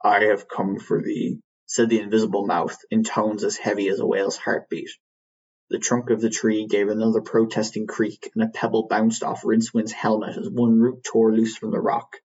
[0.03, 4.07] I have come for thee, said the invisible mouth, in tones as heavy as a
[4.07, 4.89] whale's heartbeat.
[5.69, 9.93] The trunk of the tree gave another protesting creak, and a pebble bounced off Rincewind's
[9.93, 12.17] helmet as one root tore loose from the rock.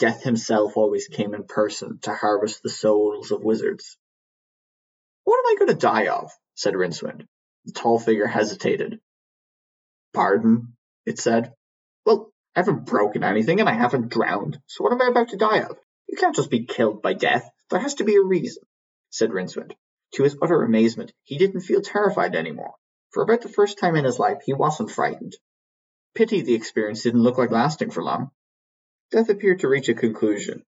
[0.00, 3.98] Death himself always came in person to harvest the souls of wizards.
[5.24, 6.32] What am I going to die of?
[6.54, 7.28] said Rincewind.
[7.66, 8.98] The tall figure hesitated.
[10.14, 10.74] Pardon?
[11.04, 11.52] It said.
[12.06, 15.36] Well, I haven't broken anything and I haven't drowned, so what am I about to
[15.36, 15.78] die of?
[16.08, 17.46] You can't just be killed by death.
[17.68, 18.62] There has to be a reason,
[19.10, 19.74] said Rincewind.
[20.14, 22.72] To his utter amazement, he didn't feel terrified anymore.
[23.10, 25.36] For about the first time in his life, he wasn't frightened.
[26.14, 28.30] Pity the experience didn't look like lasting for long.
[29.10, 30.62] Death appeared to reach a conclusion.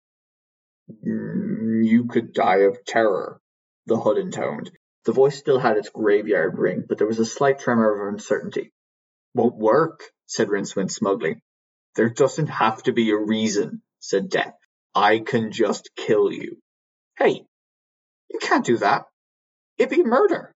[1.05, 3.41] You could die of terror,
[3.87, 4.71] the hood intoned.
[5.05, 8.73] The voice still had its graveyard ring, but there was a slight tremor of uncertainty.
[9.35, 11.43] Won't work, said Rincewind smugly.
[11.95, 14.55] There doesn't have to be a reason, said Death.
[14.95, 16.59] I can just kill you.
[17.19, 17.45] Hey,
[18.31, 19.05] you can't do that.
[19.79, 20.53] It'd be murder.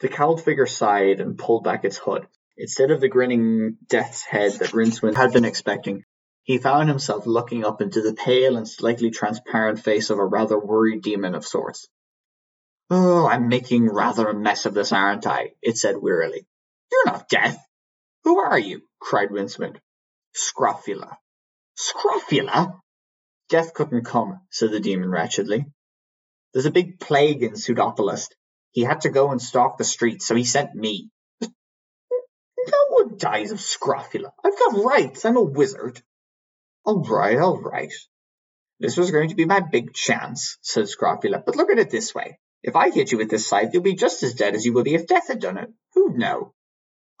[0.00, 2.26] The cowled figure sighed and pulled back its hood.
[2.56, 6.04] Instead of the grinning death's head that Rincewind had been expecting,
[6.44, 10.58] he found himself looking up into the pale and slightly transparent face of a rather
[10.58, 11.88] worried demon of sorts.
[12.90, 15.52] Oh, I'm making rather a mess of this, aren't I?
[15.62, 16.46] It said wearily.
[16.90, 17.58] You're not death.
[18.24, 18.82] Who are you?
[19.00, 19.78] cried Rincewind.
[20.34, 21.16] Scrofula.
[21.74, 22.80] Scrofula?
[23.48, 25.66] Death couldn't come, said the demon wretchedly.
[26.52, 28.28] There's a big plague in Pseudopolis.
[28.72, 31.10] He had to go and stalk the streets, so he sent me.
[31.40, 34.32] No one dies of scrofula.
[34.44, 35.24] I've got rights.
[35.24, 36.02] I'm a wizard.
[36.84, 37.92] All right, all right.
[38.80, 42.14] This was going to be my big chance, said Scrofula, but look at it this
[42.14, 42.38] way.
[42.62, 44.84] If I hit you with this scythe, you'll be just as dead as you would
[44.84, 45.72] be if death had done it.
[45.94, 46.54] Who'd know?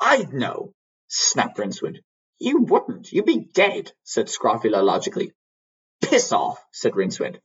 [0.00, 0.74] I'd know,
[1.08, 1.98] snapped Rincewind.
[2.40, 3.12] You wouldn't.
[3.12, 5.32] You'd be dead, said Scrofula logically.
[6.00, 7.38] Piss off, said Rincewind.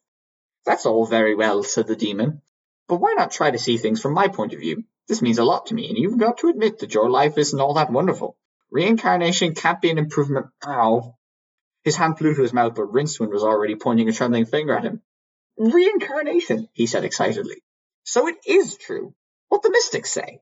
[0.66, 2.42] That's all very well, said the demon.
[2.88, 4.84] But why not try to see things from my point of view?
[5.08, 7.60] This means a lot to me, and you've got to admit that your life isn't
[7.60, 8.38] all that wonderful.
[8.72, 10.48] Reincarnation can't be an improvement.
[10.66, 11.16] Ow.
[11.88, 14.84] His hand flew to his mouth, but Rincewind was already pointing a trembling finger at
[14.84, 15.02] him.
[15.58, 17.64] Reincarnation, he said excitedly.
[18.04, 19.16] So it is true.
[19.48, 20.42] What the mystics say.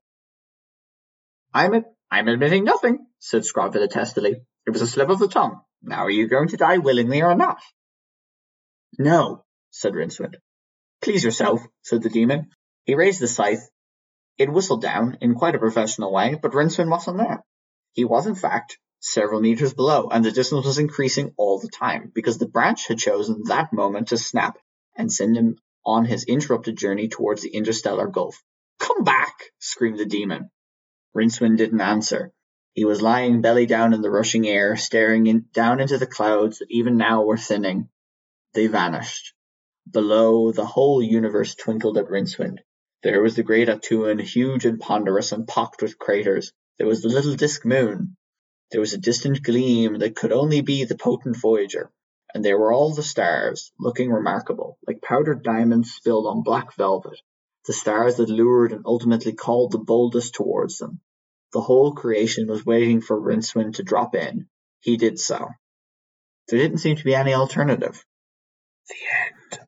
[1.54, 4.42] I'm, admitting nothing, said Scrofula testily.
[4.66, 5.62] It was a slip of the tongue.
[5.84, 7.62] Now are you going to die willingly or not?
[8.98, 10.38] No, said Rincewind.
[11.04, 12.50] Please yourself, said the demon.
[12.86, 13.70] He raised the scythe.
[14.40, 17.44] It whistled down in quite a professional way, but Rincewind wasn't there.
[17.92, 22.12] He was, in fact, several meters below, and the distance was increasing all the time,
[22.14, 24.58] because the branch had chosen that moment to snap
[24.96, 28.42] and send him on his interrupted journey towards the interstellar gulf.
[28.80, 29.52] Come back!
[29.60, 30.50] screamed the demon.
[31.16, 32.34] Rincewind didn't answer.
[32.74, 36.60] He was lying belly down in the rushing air, staring in, down into the clouds
[36.60, 37.90] that even now were thinning.
[38.54, 39.34] They vanished.
[39.90, 42.60] Below, the whole universe twinkled at Rincewind.
[43.04, 46.52] There was the great A'Tuin, huge and ponderous and pocked with craters.
[46.78, 48.18] There was the little disk moon.
[48.72, 51.92] There was a distant gleam that could only be the potent Voyager.
[52.34, 57.22] And there were all the stars, looking remarkable, like powdered diamonds spilled on black velvet,
[57.66, 61.00] the stars that lured and ultimately called the boldest towards them.
[61.54, 64.50] The whole creation was waiting for Rincewind to drop in.
[64.82, 65.48] He did so.
[66.48, 68.06] There didn't seem to be any alternative.
[68.90, 68.96] The
[69.56, 69.65] end.